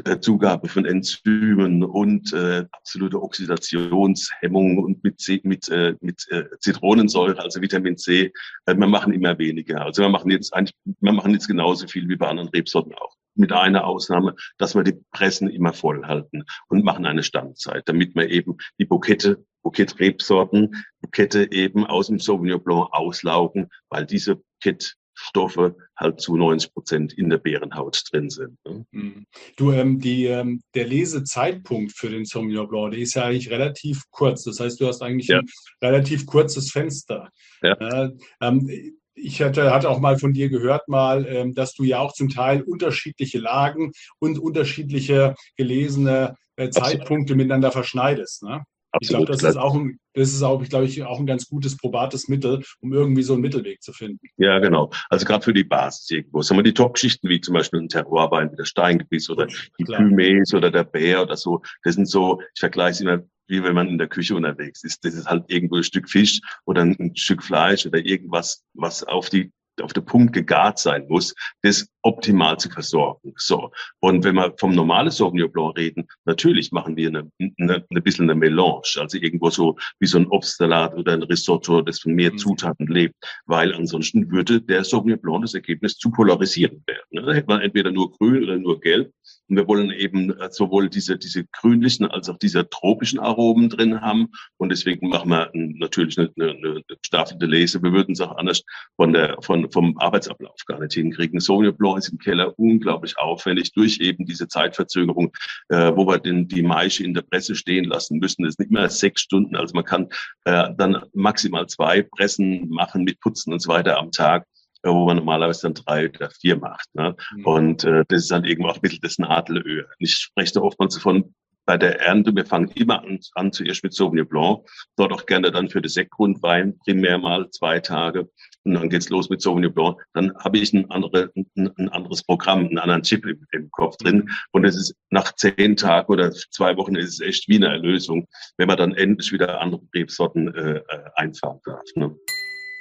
äh, 0.04 0.20
Zugabe 0.20 0.68
von 0.68 0.85
Enzymen 0.85 1.83
und 1.83 2.33
äh, 2.33 2.64
absolute 2.70 3.20
Oxidationshemmung 3.20 4.78
und 4.78 5.02
mit, 5.02 5.22
mit, 5.42 5.68
äh, 5.68 5.94
mit 6.00 6.26
äh, 6.30 6.44
Zitronensäure, 6.61 7.42
also 7.42 7.61
Vitamin 7.61 7.96
C, 7.96 8.33
äh, 8.66 8.74
wir 8.74 8.87
machen 8.87 9.12
immer 9.12 9.38
weniger. 9.38 9.85
Also 9.85 10.02
wir 10.02 10.09
machen 10.09 10.30
jetzt 10.30 10.54
eigentlich, 10.54 10.74
wir 10.85 11.12
machen 11.12 11.33
jetzt 11.33 11.48
genauso 11.48 11.87
viel 11.88 12.09
wie 12.09 12.16
bei 12.16 12.28
anderen 12.28 12.50
Rebsorten 12.50 12.94
auch 12.94 13.19
mit 13.35 13.53
einer 13.53 13.87
Ausnahme, 13.87 14.35
dass 14.59 14.75
wir 14.75 14.83
die 14.83 15.01
Pressen 15.12 15.49
immer 15.49 15.73
voll 15.73 16.05
halten 16.05 16.45
und 16.69 16.85
machen 16.85 17.07
eine 17.07 17.23
Standzeit, 17.23 17.83
damit 17.87 18.14
wir 18.14 18.29
eben 18.31 18.57
die 18.79 18.85
Bukette, 18.85 19.45
Bouquet-Rebsorten, 19.62 20.85
Bukette 21.01 21.51
eben 21.53 21.87
aus 21.87 22.09
dem 22.09 22.19
Sauvignon 22.19 22.62
Blanc 22.62 22.88
auslaugen, 22.93 23.69
weil 23.88 24.07
diese 24.07 24.37
Bouquet-Stoffe 24.37 25.77
halt 25.97 26.21
zu 26.21 26.37
90 26.37 26.73
Prozent 26.73 27.12
in 27.12 27.29
der 27.29 27.38
Beerenhaut 27.38 28.03
drin 28.11 28.31
sind. 28.31 28.59
Ne? 28.66 28.87
Mhm. 28.90 29.27
Du, 29.57 29.71
ähm, 29.73 30.01
die, 30.01 30.27
ähm, 30.27 30.62
der 30.75 30.87
Lesezeitpunkt 30.87 31.93
für 31.93 32.09
den 32.09 32.25
Sauvignon 32.25 32.69
Blanc, 32.69 32.93
der 32.93 33.01
ist 33.01 33.14
ja 33.14 33.25
eigentlich 33.25 33.51
relativ 33.51 34.05
kurz. 34.11 34.45
Das 34.45 34.61
heißt, 34.61 34.81
du 34.81 34.87
hast 34.87 35.03
eigentlich 35.03 35.29
ja. 35.29 35.38
ein 35.38 35.47
relativ 35.83 36.27
kurzes 36.27 36.71
Fenster. 36.71 37.31
Ja. 37.62 37.75
Äh, 37.75 38.11
ähm, 38.40 38.99
ich 39.14 39.42
hatte, 39.42 39.73
hatte 39.73 39.90
auch 39.90 40.01
mal 40.01 40.18
von 40.18 40.33
dir 40.33 40.49
gehört, 40.49 40.88
mal, 40.88 41.27
ähm, 41.27 41.55
dass 41.55 41.75
du 41.75 41.85
ja 41.85 41.99
auch 41.99 42.12
zum 42.12 42.29
Teil 42.29 42.62
unterschiedliche 42.62 43.38
Lagen 43.38 43.92
und 44.18 44.38
unterschiedliche 44.38 45.35
gelesene 45.57 46.37
äh, 46.57 46.70
Zeitpunkte 46.70 47.35
miteinander 47.35 47.73
verschneidest. 47.73 48.42
Ne? 48.42 48.64
Absolut. 48.92 49.03
Ich 49.03 49.26
glaube, 49.26 49.33
das 49.33 49.42
ist 49.42 49.57
auch 49.57 49.74
ein, 49.74 50.00
das 50.14 50.29
ist 50.31 50.42
auch, 50.42 50.62
glaube 50.64 50.87
ich, 50.87 51.03
auch 51.05 51.20
ein 51.20 51.26
ganz 51.26 51.48
gutes 51.48 51.76
probates 51.76 52.29
Mittel, 52.29 52.62
um 52.81 52.92
irgendwie 52.92 53.22
so 53.22 53.35
einen 53.35 53.42
Mittelweg 53.42 53.83
zu 53.83 53.92
finden. 53.92 54.26
Ja, 54.37 54.59
genau. 54.59 54.90
Also 55.09 55.24
gerade 55.24 55.44
für 55.44 55.53
die 55.53 55.64
Basis 55.64 56.11
irgendwo. 56.11 56.42
Sagen 56.42 56.59
wir 56.59 56.64
die 56.64 56.74
Top-Schichten, 56.74 57.29
wie 57.29 57.40
zum 57.40 57.55
Beispiel 57.55 57.81
ein 57.81 57.88
Terroirwein 57.88 58.50
wie 58.50 58.57
der 58.57 58.64
Steingebiss 58.64 59.31
oder 59.31 59.46
die 59.46 59.85
Pymés 59.85 60.55
oder 60.55 60.70
der 60.70 60.85
Bär 60.85 61.22
oder 61.22 61.37
so, 61.37 61.62
das 61.83 61.94
sind 61.94 62.07
so, 62.07 62.40
ich 62.55 62.61
vergleiche 62.61 62.92
es 62.92 63.00
immer 63.00 63.22
wie 63.50 63.64
wenn 63.64 63.74
man 63.74 63.88
in 63.88 63.98
der 63.98 64.07
Küche 64.07 64.37
unterwegs 64.37 64.85
ist. 64.85 65.05
Das 65.05 65.12
ist 65.12 65.26
halt 65.26 65.44
irgendwo 65.48 65.76
ein 65.76 65.83
Stück 65.83 66.09
Fisch 66.09 66.40
oder 66.66 66.83
ein 66.83 67.16
Stück 67.16 67.42
Fleisch 67.42 67.85
oder 67.85 67.98
irgendwas, 67.98 68.64
was 68.74 69.03
auf 69.03 69.29
die 69.29 69.53
auf 69.83 69.93
den 69.93 70.05
Punkt 70.05 70.33
gegart 70.33 70.79
sein 70.79 71.07
muss, 71.09 71.35
das 71.62 71.88
optimal 72.03 72.59
zu 72.59 72.71
versorgen. 72.71 73.35
So. 73.37 73.71
Und 74.01 74.25
wenn 74.25 74.35
wir 74.35 74.55
vom 74.59 74.75
normalen 74.75 75.11
Sauvignon 75.11 75.53
Blanc 75.53 75.77
reden, 75.77 76.07
natürlich 76.25 76.73
machen 76.73 76.97
wir 76.97 77.09
eine, 77.09 77.31
eine, 77.59 77.85
eine 77.90 78.01
bisschen 78.01 78.31
eine 78.31 78.38
Melange, 78.38 78.83
also 78.99 79.19
irgendwo 79.19 79.51
so 79.51 79.77
wie 79.99 80.07
so 80.07 80.19
ein 80.19 80.27
Obstsalat 80.27 80.95
oder 80.95 81.12
ein 81.12 81.23
Risotto, 81.23 81.83
das 81.83 82.01
von 82.01 82.14
mehr 82.14 82.33
mhm. 82.33 82.38
Zutaten 82.38 82.87
lebt, 82.87 83.14
weil 83.47 83.75
ansonsten 83.75 84.31
würde 84.31 84.61
der 84.61 84.85
Sauvignon 84.85 85.21
Blanc 85.21 85.43
das 85.43 85.55
Ergebnis 85.55 85.97
zu 85.97 86.11
polarisieren 86.11 86.83
werden. 86.87 87.27
Da 87.27 87.33
hätte 87.33 87.49
man 87.49 87.61
entweder 87.61 87.90
nur 87.90 88.12
grün 88.12 88.45
oder 88.45 88.57
nur 88.57 88.81
gelb. 88.81 89.12
Und 89.51 89.57
wir 89.57 89.67
wollen 89.67 89.91
eben 89.91 90.31
äh, 90.39 90.49
sowohl 90.51 90.89
diese, 90.89 91.19
diese 91.19 91.45
grünlichen 91.45 92.07
als 92.07 92.29
auch 92.29 92.39
diese 92.39 92.69
tropischen 92.71 93.19
Aromen 93.19 93.69
drin 93.69 94.01
haben. 94.01 94.29
Und 94.59 94.71
deswegen 94.71 95.09
machen 95.09 95.29
wir 95.31 95.51
natürlich 95.53 96.17
eine, 96.19 96.31
eine, 96.39 96.51
eine 96.53 96.83
gestaffelte 97.03 97.47
Lese. 97.47 97.83
Wir 97.83 97.93
würden 97.93 98.13
es 98.13 98.21
auch 98.21 98.37
anders 98.37 98.63
von 98.97 99.13
der, 99.13 99.37
von, 99.43 99.71
vom 99.71 99.99
Arbeitsablauf 99.99 100.57
gar 100.67 100.79
nicht 100.79 100.95
hinkriegen. 100.95 101.41
Blanc 101.77 101.99
ist 101.99 102.09
im 102.09 102.19
Keller 102.19 102.57
unglaublich 102.59 103.19
aufwendig 103.19 103.73
durch 103.73 103.99
eben 103.99 104.25
diese 104.25 104.47
Zeitverzögerung, 104.47 105.33
äh, 105.69 105.93
wo 105.95 106.07
wir 106.07 106.19
den, 106.19 106.47
die 106.47 106.63
Maische 106.63 107.03
in 107.03 107.15
der 107.15 107.23
Presse 107.23 107.57
stehen 107.57 107.85
lassen 107.85 108.19
müssen. 108.19 108.45
Das 108.45 108.51
ist 108.51 108.61
nicht 108.61 108.71
mehr 108.71 108.89
sechs 108.89 109.23
Stunden. 109.23 109.57
Also 109.57 109.75
man 109.75 109.85
kann 109.85 110.09
äh, 110.45 110.69
dann 110.77 111.05
maximal 111.13 111.67
zwei 111.67 112.03
Pressen 112.03 112.69
machen 112.69 113.03
mit 113.03 113.19
Putzen 113.21 113.53
und 113.53 113.61
so 113.61 113.71
weiter 113.71 113.99
am 113.99 114.13
Tag 114.13 114.47
wo 114.83 115.07
man 115.07 115.16
normalerweise 115.16 115.62
dann 115.62 115.75
drei 115.75 116.09
oder 116.09 116.31
vier 116.31 116.57
macht. 116.57 116.87
Ne? 116.95 117.16
Mhm. 117.37 117.45
Und 117.45 117.85
äh, 117.85 118.05
das 118.09 118.23
ist 118.23 118.31
dann 118.31 118.45
eben 118.45 118.64
auch 118.66 118.77
ein 118.77 118.81
bisschen 118.81 119.01
das 119.03 119.19
Nadelöhr. 119.19 119.87
Ich 119.99 120.14
spreche 120.14 120.55
da 120.55 120.61
oftmals 120.61 120.97
von 120.99 121.35
bei 121.71 121.79
der 121.79 122.01
Ernte, 122.01 122.35
wir 122.35 122.45
fangen 122.45 122.69
immer 122.75 123.01
an, 123.05 123.21
an 123.37 123.53
zuerst 123.53 123.85
mit 123.85 123.95
Sauvignon 123.95 124.27
Blanc, 124.27 124.69
dort 124.97 125.12
auch 125.12 125.25
gerne 125.25 125.53
dann 125.53 125.69
für 125.69 125.81
den 125.81 125.88
Sektgrundwein 125.88 126.77
primär 126.79 127.16
mal 127.16 127.49
zwei 127.51 127.79
Tage 127.79 128.29
und 128.64 128.75
dann 128.75 128.88
geht's 128.88 129.09
los 129.09 129.31
mit 129.31 129.40
Sauvignon 129.40 129.73
Blanc. 129.73 129.97
Dann 130.12 130.35
habe 130.38 130.59
ich 130.59 130.73
ein, 130.73 130.90
andere, 130.90 131.31
ein, 131.37 131.71
ein, 131.77 131.88
anderes 131.90 132.25
Programm, 132.25 132.66
einen 132.66 132.79
anderen 132.79 133.05
Chip 133.05 133.25
im, 133.25 133.47
im 133.53 133.71
Kopf 133.71 133.97
drin 133.99 134.29
und 134.51 134.64
es 134.64 134.75
ist 134.75 134.97
nach 135.11 135.33
zehn 135.37 135.77
Tagen 135.77 136.12
oder 136.12 136.33
zwei 136.33 136.77
Wochen 136.77 136.97
ist 136.97 137.14
es 137.14 137.21
echt 137.21 137.47
wie 137.47 137.55
eine 137.57 137.69
Erlösung, 137.69 138.27
wenn 138.57 138.66
man 138.66 138.77
dann 138.77 138.95
endlich 138.95 139.31
wieder 139.31 139.61
andere 139.61 139.83
Rebsorten 139.95 140.53
äh, 140.53 140.79
äh 140.79 141.11
einfahren 141.14 141.61
darf. 141.64 141.85
Ne? 141.95 142.16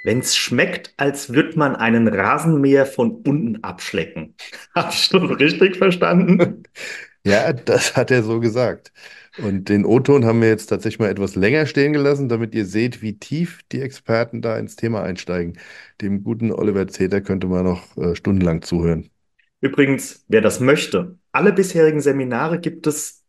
Wenn 0.04 0.20
es 0.20 0.36
schmeckt, 0.36 0.94
als 0.98 1.34
würde 1.34 1.58
man 1.58 1.76
einen 1.76 2.08
Rasenmäher 2.08 2.86
von 2.86 3.12
unten 3.12 3.64
abschlecken. 3.64 4.36
Habe 4.76 4.92
ich 4.94 5.10
das 5.10 5.22
richtig 5.40 5.78
verstanden? 5.78 6.64
Ja, 7.26 7.52
das 7.52 7.98
hat 7.98 8.12
er 8.12 8.24
so 8.24 8.40
gesagt. 8.40 8.94
Und 9.38 9.70
den 9.70 9.86
O-Ton 9.86 10.26
haben 10.26 10.42
wir 10.42 10.50
jetzt 10.50 10.68
tatsächlich 10.68 11.00
mal 11.00 11.10
etwas 11.10 11.36
länger 11.36 11.66
stehen 11.66 11.94
gelassen, 11.94 12.30
damit 12.30 12.56
ihr 12.56 12.66
seht, 12.66 13.02
wie 13.02 13.18
tief 13.18 13.62
die 13.72 13.82
Experten 13.82 14.42
da 14.42 14.58
ins 14.58 14.76
Thema 14.76 15.04
einsteigen. 15.04 15.60
Dem 16.02 16.24
guten 16.24 16.52
Oliver 16.52 16.88
Zeter 16.88 17.22
könnte 17.22 17.48
man 17.48 17.66
noch 17.66 17.98
äh, 17.98 18.16
stundenlang 18.16 18.62
zuhören. 18.62 19.10
Übrigens, 19.62 20.24
wer 20.28 20.42
das 20.42 20.60
möchte, 20.60 21.18
alle 21.32 21.54
bisherigen 21.54 22.02
Seminare 22.02 22.60
gibt 22.60 22.88
es 22.88 23.24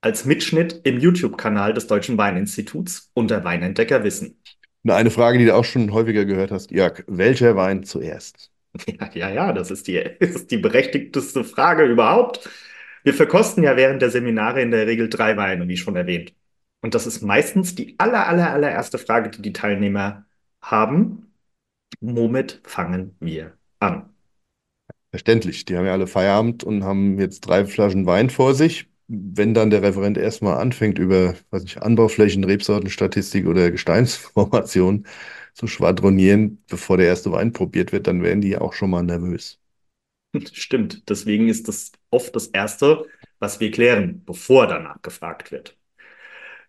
als 0.00 0.24
Mitschnitt 0.24 0.80
im 0.84 0.98
YouTube-Kanal 0.98 1.72
des 1.72 1.86
Deutschen 1.86 2.18
Weininstituts 2.18 3.10
unter 3.14 3.44
Weinentdecker 3.44 4.04
Wissen. 4.04 4.40
Eine 4.88 5.10
Frage, 5.10 5.38
die 5.38 5.46
du 5.46 5.54
auch 5.54 5.64
schon 5.64 5.92
häufiger 5.92 6.24
gehört 6.24 6.50
hast, 6.50 6.70
Jörg, 6.70 7.04
welcher 7.06 7.56
Wein 7.56 7.84
zuerst? 7.84 8.50
Ja, 8.86 9.08
ja, 9.14 9.30
ja 9.30 9.52
das, 9.54 9.70
ist 9.70 9.86
die, 9.88 10.04
das 10.20 10.30
ist 10.30 10.50
die 10.50 10.58
berechtigteste 10.58 11.44
Frage 11.44 11.84
überhaupt. 11.86 12.50
Wir 13.04 13.14
verkosten 13.14 13.62
ja 13.64 13.74
während 13.76 14.02
der 14.02 14.10
Seminare 14.10 14.60
in 14.60 14.70
der 14.70 14.86
Regel 14.86 15.08
drei 15.08 15.36
Weine, 15.38 15.66
wie 15.66 15.78
schon 15.78 15.96
erwähnt. 15.96 16.34
Und 16.82 16.94
das 16.94 17.06
ist 17.06 17.22
meistens 17.22 17.74
die 17.74 17.94
aller, 17.98 18.26
aller, 18.26 18.50
allererste 18.52 18.98
Frage, 18.98 19.30
die 19.30 19.40
die 19.40 19.54
Teilnehmer 19.54 20.26
haben. 20.60 21.32
Womit 22.00 22.60
fangen 22.64 23.16
wir 23.20 23.56
an? 23.80 24.10
Verständlich. 25.10 25.64
Die 25.64 25.76
haben 25.76 25.86
ja 25.86 25.92
alle 25.92 26.06
Feierabend 26.06 26.64
und 26.64 26.84
haben 26.84 27.18
jetzt 27.18 27.40
drei 27.40 27.64
Flaschen 27.64 28.06
Wein 28.06 28.28
vor 28.30 28.54
sich. 28.54 28.88
Wenn 29.08 29.54
dann 29.54 29.70
der 29.70 29.82
Referent 29.82 30.18
erstmal 30.18 30.58
anfängt, 30.58 30.98
über 30.98 31.34
weiß 31.50 31.62
nicht, 31.62 31.82
Anbauflächen, 31.82 32.42
Rebsortenstatistik 32.44 33.46
oder 33.46 33.70
Gesteinsformation 33.70 35.06
zu 35.54 35.66
schwadronieren, 35.68 36.62
bevor 36.68 36.96
der 36.96 37.06
erste 37.06 37.30
Wein 37.32 37.52
probiert 37.52 37.92
wird, 37.92 38.06
dann 38.08 38.22
werden 38.22 38.40
die 38.40 38.58
auch 38.58 38.72
schon 38.72 38.90
mal 38.90 39.02
nervös. 39.02 39.60
Stimmt. 40.52 41.08
Deswegen 41.08 41.48
ist 41.48 41.68
das 41.68 41.92
oft 42.10 42.34
das 42.36 42.48
Erste, 42.48 43.06
was 43.38 43.60
wir 43.60 43.70
klären, 43.70 44.22
bevor 44.24 44.66
danach 44.66 45.00
gefragt 45.02 45.50
wird. 45.52 45.76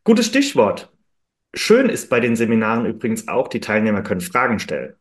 Gutes 0.03 0.27
Stichwort. 0.27 0.91
Schön 1.55 1.89
ist 1.89 2.09
bei 2.09 2.19
den 2.21 2.35
Seminaren 2.37 2.85
übrigens 2.87 3.27
auch, 3.27 3.49
die 3.49 3.61
Teilnehmer 3.61 4.03
können 4.03 4.21
Fragen 4.21 4.59
stellen. 4.59 4.95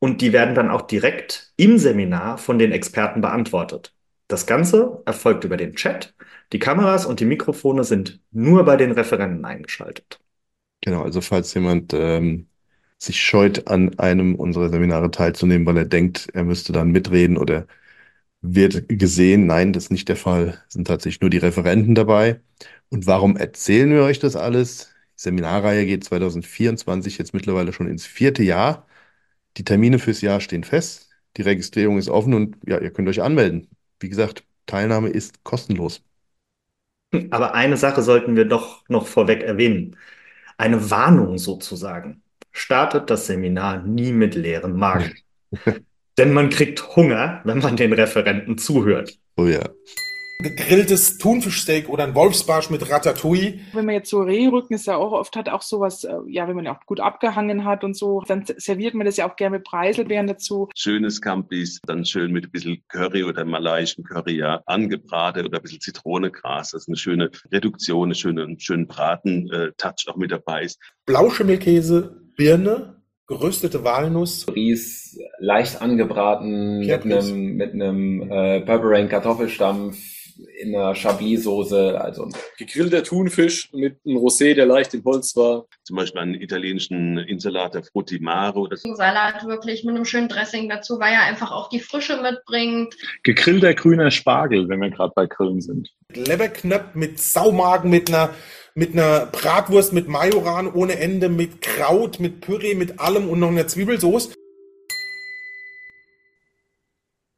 Und 0.00 0.22
die 0.22 0.32
werden 0.34 0.54
dann 0.56 0.70
auch 0.70 0.82
direkt 0.82 1.52
im 1.56 1.78
Seminar 1.78 2.38
von 2.38 2.58
den 2.58 2.72
Experten 2.72 3.22
beantwortet. 3.22 3.94
Das 4.28 4.46
Ganze 4.46 5.02
erfolgt 5.06 5.44
über 5.44 5.56
den 5.56 5.74
Chat. 5.74 6.14
Die 6.52 6.58
Kameras 6.58 7.06
und 7.06 7.20
die 7.20 7.24
Mikrofone 7.24 7.84
sind 7.84 8.20
nur 8.30 8.64
bei 8.64 8.76
den 8.76 8.92
Referenten 8.92 9.44
eingeschaltet. 9.44 10.20
Genau, 10.82 11.02
also 11.02 11.20
falls 11.20 11.52
jemand 11.54 11.92
ähm, 11.94 12.48
sich 12.98 13.20
scheut, 13.20 13.68
an 13.68 13.98
einem 13.98 14.34
unserer 14.34 14.70
Seminare 14.70 15.10
teilzunehmen, 15.10 15.66
weil 15.66 15.78
er 15.78 15.84
denkt, 15.86 16.28
er 16.34 16.44
müsste 16.44 16.72
dann 16.72 16.90
mitreden 16.92 17.36
oder 17.36 17.66
wird 18.42 18.88
gesehen, 18.88 19.46
nein, 19.46 19.72
das 19.72 19.84
ist 19.86 19.90
nicht 19.92 20.08
der 20.08 20.16
Fall. 20.16 20.62
Es 20.68 20.74
sind 20.74 20.86
tatsächlich 20.86 21.20
nur 21.20 21.30
die 21.30 21.38
Referenten 21.38 21.94
dabei. 21.94 22.40
Und 22.90 23.06
warum 23.06 23.36
erzählen 23.36 23.90
wir 23.92 24.02
euch 24.04 24.20
das 24.20 24.36
alles? 24.36 24.92
Die 25.18 25.22
Seminarreihe 25.22 25.86
geht 25.86 26.04
2024 26.04 27.18
jetzt 27.18 27.34
mittlerweile 27.34 27.72
schon 27.72 27.88
ins 27.88 28.06
vierte 28.06 28.42
Jahr. 28.44 28.86
Die 29.58 29.64
Termine 29.64 29.98
fürs 29.98 30.22
Jahr 30.22 30.40
stehen 30.40 30.64
fest. 30.64 31.10
Die 31.36 31.42
Registrierung 31.42 31.98
ist 31.98 32.08
offen 32.10 32.34
und 32.34 32.56
ja, 32.66 32.80
ihr 32.80 32.92
könnt 32.92 33.08
euch 33.08 33.22
anmelden. 33.22 33.68
Wie 34.00 34.08
gesagt, 34.08 34.44
Teilnahme 34.66 35.08
ist 35.08 35.44
kostenlos. 35.44 36.02
Aber 37.30 37.54
eine 37.54 37.76
Sache 37.76 38.02
sollten 38.02 38.36
wir 38.36 38.44
doch 38.44 38.84
noch 38.88 39.06
vorweg 39.06 39.42
erwähnen. 39.42 39.96
Eine 40.56 40.90
Warnung 40.90 41.38
sozusagen. 41.38 42.22
Startet 42.52 43.10
das 43.10 43.26
Seminar 43.26 43.82
nie 43.82 44.12
mit 44.12 44.34
leerem 44.34 44.76
Magen. 44.76 45.14
Denn 46.18 46.32
man 46.32 46.50
kriegt 46.50 46.96
Hunger, 46.96 47.40
wenn 47.44 47.58
man 47.58 47.76
den 47.76 47.92
Referenten 47.92 48.58
zuhört. 48.58 49.18
Oh 49.36 49.46
ja. 49.46 49.68
Gegrilltes 50.40 51.18
Thunfischsteak 51.18 51.88
oder 51.88 52.04
ein 52.04 52.14
Wolfsbarsch 52.14 52.70
mit 52.70 52.88
Ratatouille. 52.88 53.58
Wenn 53.72 53.86
man 53.86 53.96
jetzt 53.96 54.08
so 54.08 54.20
Rehrücken 54.20 54.76
ist 54.76 54.86
ja 54.86 54.94
auch 54.94 55.10
oft 55.10 55.34
hat 55.34 55.48
auch 55.48 55.62
sowas, 55.62 56.04
äh, 56.04 56.14
ja, 56.28 56.46
wenn 56.46 56.54
man 56.54 56.64
ja 56.64 56.76
auch 56.76 56.86
gut 56.86 57.00
abgehangen 57.00 57.64
hat 57.64 57.82
und 57.82 57.96
so, 57.96 58.22
dann 58.24 58.44
serviert 58.56 58.94
man 58.94 59.04
das 59.04 59.16
ja 59.16 59.28
auch 59.28 59.34
gerne 59.34 59.56
mit 59.56 59.66
Preiselbeeren 59.66 60.28
dazu. 60.28 60.68
Schönes 60.76 61.20
Campis, 61.20 61.80
dann 61.84 62.04
schön 62.04 62.30
mit 62.30 62.44
ein 62.44 62.50
bisschen 62.52 62.84
Curry 62.86 63.24
oder 63.24 63.44
malaiischen 63.44 64.04
Curry, 64.04 64.36
ja, 64.36 64.62
angebraten 64.66 65.44
oder 65.44 65.58
ein 65.58 65.62
bisschen 65.62 65.80
Zitronengras. 65.80 66.70
Das 66.70 66.82
ist 66.82 66.88
eine 66.88 66.96
schöne 66.96 67.30
Reduktion, 67.50 68.04
eine 68.04 68.14
schöne, 68.14 68.44
einen 68.44 68.60
schönen 68.60 68.86
Braten-Touch 68.86 70.06
auch 70.06 70.16
mit 70.16 70.30
dabei 70.30 70.62
ist. 70.62 70.78
Blauschimmelkäse, 71.04 72.16
Birne, 72.36 73.02
geröstete 73.26 73.82
Walnuss. 73.82 74.46
Ries 74.54 75.18
leicht 75.40 75.82
angebraten 75.82 76.78
mit 76.78 77.02
einem, 77.02 77.56
mit 77.56 77.72
einem 77.72 78.22
äh, 78.30 78.60
Purple 78.60 78.90
Rain 78.90 79.08
Kartoffelstampf 79.08 79.98
in 80.60 80.74
einer 80.74 80.94
Chablis-Soße. 80.94 82.00
Also 82.00 82.28
gegrillter 82.56 83.02
Thunfisch 83.02 83.72
mit 83.72 83.98
einem 84.04 84.18
Rosé, 84.18 84.54
der 84.54 84.66
leicht 84.66 84.94
im 84.94 85.04
Holz 85.04 85.36
war. 85.36 85.66
Zum 85.84 85.96
Beispiel 85.96 86.20
einen 86.20 86.34
italienischen 86.34 87.18
Insalata 87.18 87.82
Frutti 87.82 88.18
Mare. 88.18 88.58
Oder 88.58 88.76
Salat 88.76 89.46
wirklich 89.46 89.84
mit 89.84 89.94
einem 89.94 90.04
schönen 90.04 90.28
Dressing 90.28 90.68
dazu, 90.68 90.98
weil 91.00 91.12
er 91.12 91.22
einfach 91.22 91.52
auch 91.52 91.68
die 91.68 91.80
Frische 91.80 92.20
mitbringt. 92.22 92.94
Gegrillter 93.22 93.74
grüner 93.74 94.10
Spargel, 94.10 94.68
wenn 94.68 94.80
wir 94.80 94.90
gerade 94.90 95.12
bei 95.14 95.26
Grillen 95.26 95.60
sind. 95.60 95.90
Leberknöpf 96.14 96.94
mit 96.94 97.18
Saumagen, 97.18 97.90
mit 97.90 98.08
einer 98.08 98.30
mit 98.74 98.92
einer 98.92 99.26
Bratwurst 99.26 99.92
mit 99.92 100.06
Majoran 100.06 100.72
ohne 100.72 101.00
Ende, 101.00 101.28
mit 101.28 101.62
Kraut, 101.62 102.20
mit 102.20 102.40
Püree, 102.40 102.76
mit 102.76 103.00
allem 103.00 103.28
und 103.28 103.40
noch 103.40 103.48
einer 103.48 103.66
Zwiebelsauce. 103.66 104.30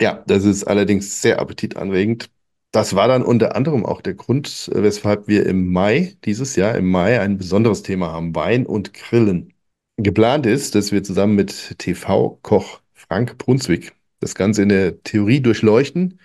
Ja, 0.02 0.22
das 0.26 0.44
ist 0.44 0.64
allerdings 0.64 1.22
sehr 1.22 1.38
appetitanregend. 1.38 2.30
Das 2.72 2.94
war 2.94 3.08
dann 3.08 3.22
unter 3.22 3.56
anderem 3.56 3.84
auch 3.84 4.00
der 4.00 4.14
Grund, 4.14 4.70
weshalb 4.72 5.26
wir 5.26 5.46
im 5.46 5.72
Mai, 5.72 6.16
dieses 6.24 6.54
Jahr 6.56 6.76
im 6.76 6.88
Mai, 6.90 7.20
ein 7.20 7.36
besonderes 7.36 7.82
Thema 7.82 8.12
haben, 8.12 8.34
Wein 8.34 8.64
und 8.66 8.94
Grillen. 8.94 9.52
Geplant 9.96 10.46
ist, 10.46 10.74
dass 10.74 10.92
wir 10.92 11.02
zusammen 11.02 11.34
mit 11.34 11.78
TV-Koch 11.78 12.80
Frank 12.94 13.38
Brunswick 13.38 13.92
das 14.20 14.34
Ganze 14.34 14.62
in 14.62 14.68
der 14.68 15.02
Theorie 15.02 15.40
durchleuchten 15.40 16.18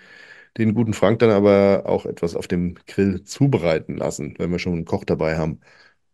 den 0.58 0.74
guten 0.74 0.94
Frank 0.94 1.18
dann 1.18 1.30
aber 1.30 1.84
auch 1.86 2.06
etwas 2.06 2.34
auf 2.36 2.48
dem 2.48 2.74
Grill 2.86 3.24
zubereiten 3.24 3.96
lassen, 3.96 4.34
wenn 4.38 4.50
wir 4.50 4.58
schon 4.58 4.72
einen 4.74 4.84
Koch 4.84 5.04
dabei 5.04 5.36
haben. 5.36 5.60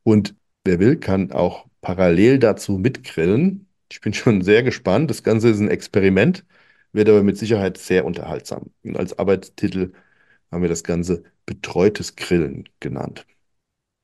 Und 0.04 0.34
wer 0.64 0.80
will, 0.80 0.96
kann 0.98 1.32
auch 1.32 1.66
parallel 1.80 2.38
dazu 2.38 2.78
mitgrillen. 2.78 3.68
Ich 3.90 4.00
bin 4.00 4.14
schon 4.14 4.42
sehr 4.42 4.62
gespannt. 4.62 5.10
Das 5.10 5.22
Ganze 5.22 5.50
ist 5.50 5.60
ein 5.60 5.70
Experiment, 5.70 6.44
wird 6.92 7.08
aber 7.08 7.22
mit 7.22 7.38
Sicherheit 7.38 7.78
sehr 7.78 8.04
unterhaltsam. 8.04 8.70
Und 8.84 8.96
als 8.98 9.18
Arbeitstitel 9.18 9.92
haben 10.52 10.62
wir 10.62 10.68
das 10.68 10.84
Ganze 10.84 11.24
betreutes 11.46 12.14
Grillen 12.14 12.68
genannt. 12.78 13.26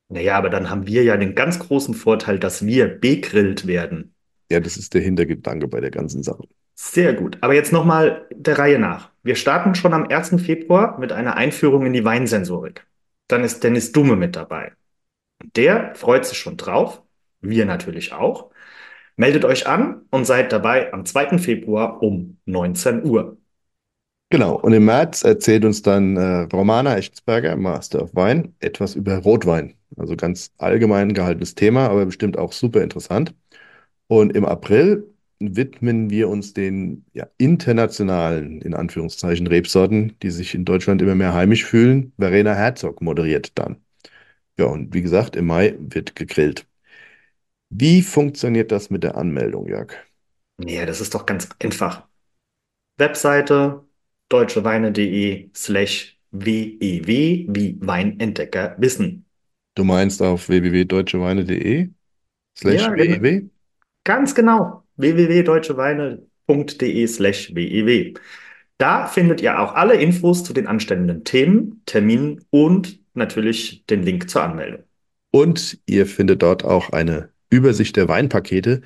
Naja, 0.08 0.36
aber 0.36 0.48
dann 0.48 0.70
haben 0.70 0.86
wir 0.86 1.04
ja 1.04 1.16
den 1.16 1.34
ganz 1.34 1.58
großen 1.58 1.94
Vorteil, 1.94 2.38
dass 2.38 2.64
wir 2.64 2.88
begrillt 2.88 3.66
werden. 3.66 4.14
Ja, 4.50 4.58
das 4.60 4.78
ist 4.78 4.94
der 4.94 5.02
Hintergedanke 5.02 5.68
bei 5.68 5.80
der 5.80 5.90
ganzen 5.90 6.22
Sache. 6.22 6.44
Sehr 6.74 7.12
gut. 7.12 7.36
Aber 7.42 7.54
jetzt 7.54 7.72
nochmal 7.72 8.26
der 8.32 8.58
Reihe 8.58 8.78
nach. 8.78 9.10
Wir 9.22 9.34
starten 9.34 9.74
schon 9.74 9.92
am 9.92 10.06
1. 10.08 10.40
Februar 10.40 10.98
mit 10.98 11.12
einer 11.12 11.36
Einführung 11.36 11.84
in 11.84 11.92
die 11.92 12.04
Weinsensorik. 12.04 12.86
Dann 13.26 13.44
ist 13.44 13.62
Dennis 13.62 13.92
Dumme 13.92 14.16
mit 14.16 14.36
dabei. 14.36 14.72
Der 15.56 15.94
freut 15.94 16.24
sich 16.24 16.38
schon 16.38 16.56
drauf. 16.56 17.02
Wir 17.40 17.66
natürlich 17.66 18.12
auch. 18.12 18.50
Meldet 19.16 19.44
euch 19.44 19.66
an 19.66 20.06
und 20.10 20.24
seid 20.24 20.52
dabei 20.52 20.92
am 20.92 21.04
2. 21.04 21.38
Februar 21.38 22.02
um 22.02 22.38
19 22.46 23.04
Uhr. 23.04 23.36
Genau, 24.30 24.56
und 24.60 24.74
im 24.74 24.84
März 24.84 25.24
erzählt 25.24 25.64
uns 25.64 25.80
dann 25.80 26.16
äh, 26.16 26.42
Romana 26.52 26.96
Echtensberger, 26.98 27.56
Master 27.56 28.02
of 28.02 28.14
Wine, 28.14 28.52
etwas 28.60 28.94
über 28.94 29.16
Rotwein. 29.18 29.74
Also 29.96 30.16
ganz 30.16 30.52
allgemein 30.58 31.14
gehaltenes 31.14 31.54
Thema, 31.54 31.88
aber 31.88 32.04
bestimmt 32.04 32.36
auch 32.36 32.52
super 32.52 32.82
interessant. 32.82 33.34
Und 34.08 34.36
im 34.36 34.44
April 34.44 35.06
widmen 35.40 36.10
wir 36.10 36.28
uns 36.28 36.54
den 36.54 37.06
ja, 37.14 37.28
internationalen, 37.38 38.60
in 38.62 38.74
Anführungszeichen, 38.74 39.46
Rebsorten, 39.46 40.16
die 40.22 40.30
sich 40.30 40.54
in 40.54 40.64
Deutschland 40.66 41.02
immer 41.02 41.14
mehr 41.14 41.34
heimisch 41.34 41.64
fühlen. 41.64 42.12
Verena 42.18 42.54
Herzog 42.54 43.02
moderiert 43.02 43.52
dann. 43.58 43.78
Ja, 44.58 44.66
und 44.66 44.94
wie 44.94 45.02
gesagt, 45.02 45.36
im 45.36 45.46
Mai 45.46 45.76
wird 45.78 46.16
gegrillt. 46.16 46.66
Wie 47.70 48.02
funktioniert 48.02 48.72
das 48.72 48.90
mit 48.90 49.04
der 49.04 49.16
Anmeldung, 49.16 49.66
Jörg? 49.68 49.94
Ja, 50.58 50.86
das 50.86 51.00
ist 51.00 51.14
doch 51.14 51.26
ganz 51.26 51.48
einfach. 51.60 52.06
Webseite 52.98 53.87
deutscheweine.de 54.28 55.50
slash 55.54 56.18
wew 56.30 57.46
wie 57.50 57.76
Weinentdecker 57.80 58.76
wissen. 58.78 59.24
Du 59.74 59.82
meinst 59.84 60.22
auf 60.22 60.48
www.deutscheweine.de 60.48 61.88
slash 62.56 62.82
ja, 62.82 62.92
wew? 62.92 63.18
Genau. 63.20 63.50
Ganz 64.04 64.34
genau. 64.34 64.84
www.deutscheweine.de 64.96 67.06
slash 67.06 67.54
wew. 67.54 68.14
Da 68.78 69.06
findet 69.06 69.40
ihr 69.40 69.60
auch 69.60 69.74
alle 69.74 69.94
Infos 69.94 70.44
zu 70.44 70.52
den 70.52 70.66
anstehenden 70.66 71.24
Themen, 71.24 71.82
Terminen 71.84 72.44
und 72.50 73.00
natürlich 73.14 73.84
den 73.86 74.02
Link 74.02 74.28
zur 74.30 74.44
Anmeldung. 74.44 74.84
Und 75.30 75.78
ihr 75.86 76.06
findet 76.06 76.42
dort 76.42 76.64
auch 76.64 76.90
eine 76.90 77.30
Übersicht 77.50 77.96
der 77.96 78.08
Weinpakete, 78.08 78.82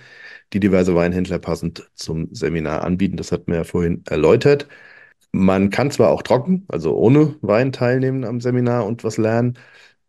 die 0.53 0.61
diverse 0.61 0.95
Weinhändler 0.95 1.39
passend 1.39 1.91
zum 1.95 2.29
Seminar 2.35 2.85
anbieten. 2.85 3.17
Das 3.17 3.33
hat 3.33 3.49
mir 3.49 3.57
ja 3.57 3.65
vorhin 3.65 4.05
erläutert. 4.09 4.69
Man 5.33 5.71
kann 5.71 5.91
zwar 5.91 6.11
auch 6.11 6.23
trocken, 6.23 6.67
also 6.69 6.95
ohne 6.95 7.37
Wein 7.41 7.73
teilnehmen 7.73 8.25
am 8.25 8.41
Seminar 8.41 8.87
und 8.87 9.03
was 9.03 9.17
lernen, 9.17 9.59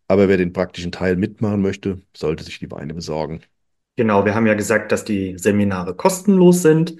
aber 0.07 0.27
wer 0.27 0.37
den 0.37 0.53
praktischen 0.53 0.91
Teil 0.91 1.15
mitmachen 1.15 1.61
möchte, 1.61 2.01
sollte 2.15 2.43
sich 2.43 2.59
die 2.59 2.69
Weine 2.71 2.93
besorgen. 2.93 3.41
Genau, 3.95 4.25
wir 4.25 4.35
haben 4.35 4.47
ja 4.47 4.53
gesagt, 4.55 4.91
dass 4.91 5.05
die 5.05 5.37
Seminare 5.37 5.95
kostenlos 5.95 6.61
sind. 6.61 6.97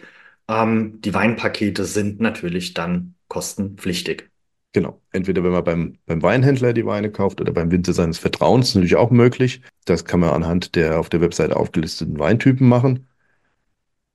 Ähm, 0.48 1.02
die 1.02 1.14
Weinpakete 1.14 1.86
sind 1.86 2.22
natürlich 2.22 2.74
dann 2.74 3.16
kostenpflichtig. 3.28 4.30
Genau. 4.74 5.02
Entweder 5.12 5.44
wenn 5.44 5.52
man 5.52 5.64
beim, 5.64 5.98
beim 6.06 6.22
Weinhändler 6.24 6.74
die 6.74 6.86
Weine 6.86 7.12
kauft 7.12 7.42
oder 7.42 7.52
beim 7.52 7.72
Winzer 7.72 7.94
seines 7.94 8.18
Vertrauens, 8.18 8.74
natürlich 8.74 8.96
auch 8.96 9.12
möglich. 9.12 9.62
Das 9.86 10.06
kann 10.06 10.20
man 10.20 10.32
anhand 10.32 10.76
der 10.76 11.00
auf 11.00 11.10
der 11.10 11.22
Website 11.22 11.54
aufgelisteten 11.54 12.18
Weintypen 12.20 12.68
machen. 12.68 13.08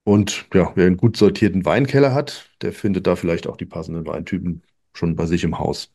Und 0.08 0.46
ja, 0.54 0.72
wer 0.74 0.86
einen 0.86 0.96
gut 0.96 1.18
sortierten 1.18 1.66
Weinkeller 1.66 2.14
hat, 2.14 2.48
der 2.62 2.72
findet 2.72 3.06
da 3.06 3.14
vielleicht 3.14 3.46
auch 3.46 3.58
die 3.58 3.66
passenden 3.66 4.06
Weintypen 4.06 4.62
schon 4.94 5.16
bei 5.16 5.26
sich 5.26 5.44
im 5.44 5.58
Haus. 5.58 5.92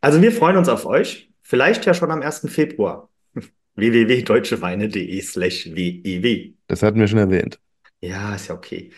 Also 0.00 0.22
wir 0.22 0.30
freuen 0.30 0.56
uns 0.56 0.68
auf 0.68 0.86
euch. 0.86 1.28
Vielleicht 1.42 1.84
ja 1.86 1.92
schon 1.92 2.12
am 2.12 2.22
1. 2.22 2.46
Februar. 2.48 3.10
www.deutscheweine.de 3.74 5.20
slash 5.22 5.66
wew. 5.74 6.52
Das 6.68 6.84
hatten 6.84 7.00
wir 7.00 7.08
schon 7.08 7.18
erwähnt. 7.18 7.58
Ja, 8.00 8.32
ist 8.32 8.46
ja 8.46 8.54
okay. 8.54 8.92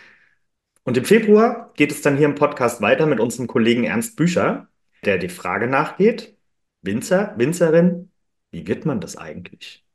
Und 0.82 0.98
im 0.98 1.06
Februar 1.06 1.72
geht 1.76 1.90
es 1.90 2.02
dann 2.02 2.18
hier 2.18 2.26
im 2.26 2.34
Podcast 2.34 2.82
weiter 2.82 3.06
mit 3.06 3.20
unserem 3.20 3.46
Kollegen 3.46 3.84
Ernst 3.84 4.14
Bücher, 4.14 4.68
der 5.06 5.16
die 5.16 5.30
Frage 5.30 5.68
nachgeht, 5.68 6.36
Winzer, 6.82 7.34
Winzerin, 7.38 8.10
wie 8.50 8.66
wird 8.68 8.84
man 8.84 9.00
das 9.00 9.16
eigentlich? 9.16 9.86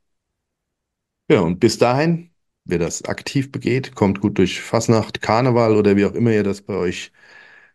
Ja, 1.30 1.38
und 1.38 1.60
bis 1.60 1.78
dahin 1.78 2.33
wer 2.64 2.78
das 2.78 3.04
aktiv 3.04 3.52
begeht, 3.52 3.94
kommt 3.94 4.20
gut 4.20 4.38
durch 4.38 4.60
Fasnacht, 4.60 5.22
Karneval 5.22 5.76
oder 5.76 5.96
wie 5.96 6.04
auch 6.06 6.14
immer 6.14 6.32
ihr 6.32 6.42
das 6.44 6.62
bei 6.62 6.74
euch 6.74 7.12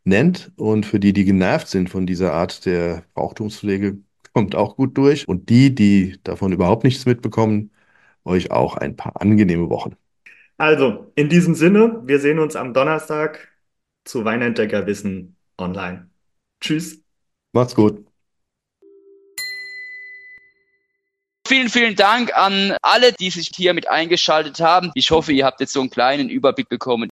nennt. 0.04 0.52
Und 0.58 0.86
für 0.86 1.00
die, 1.00 1.14
die 1.14 1.26
genervt 1.26 1.68
sind 1.70 1.90
von 1.90 2.06
dieser 2.08 2.34
Art 2.34 2.66
der 2.66 3.04
Brauchtumspflege, 3.14 4.00
kommt 4.34 4.56
auch 4.56 4.76
gut 4.78 4.98
durch. 4.98 5.28
Und 5.28 5.50
die, 5.50 5.74
die 5.76 6.20
davon 6.24 6.52
überhaupt 6.54 6.84
nichts 6.84 7.06
mitbekommen, 7.06 7.72
euch 8.26 8.52
auch 8.52 8.78
ein 8.78 8.96
paar 8.96 9.22
angenehme 9.22 9.70
Wochen. 9.70 9.96
Also, 10.58 11.12
in 11.16 11.30
diesem 11.30 11.56
Sinne, 11.56 12.02
wir 12.06 12.20
sehen 12.20 12.40
uns 12.40 12.56
am 12.56 12.74
Donnerstag 12.74 13.50
zu 14.04 14.26
Weinentdecker 14.26 14.86
Wissen 14.88 15.38
online. 15.58 16.10
Tschüss. 16.62 17.04
Macht's 17.54 17.76
gut. 17.76 18.09
Vielen, 21.50 21.70
vielen 21.70 21.96
Dank 21.96 22.38
an 22.38 22.78
alle, 22.84 23.12
die 23.12 23.32
sich 23.32 23.50
hier 23.56 23.74
mit 23.74 23.90
eingeschaltet 23.90 24.60
haben. 24.60 24.92
Ich 24.94 25.10
hoffe, 25.10 25.34
ihr 25.34 25.48
habt 25.48 25.60
jetzt 25.62 25.74
so 25.74 25.80
einen 25.80 25.90
kleinen 25.90 26.30
Überblick 26.30 26.70
bekommen 26.70 27.10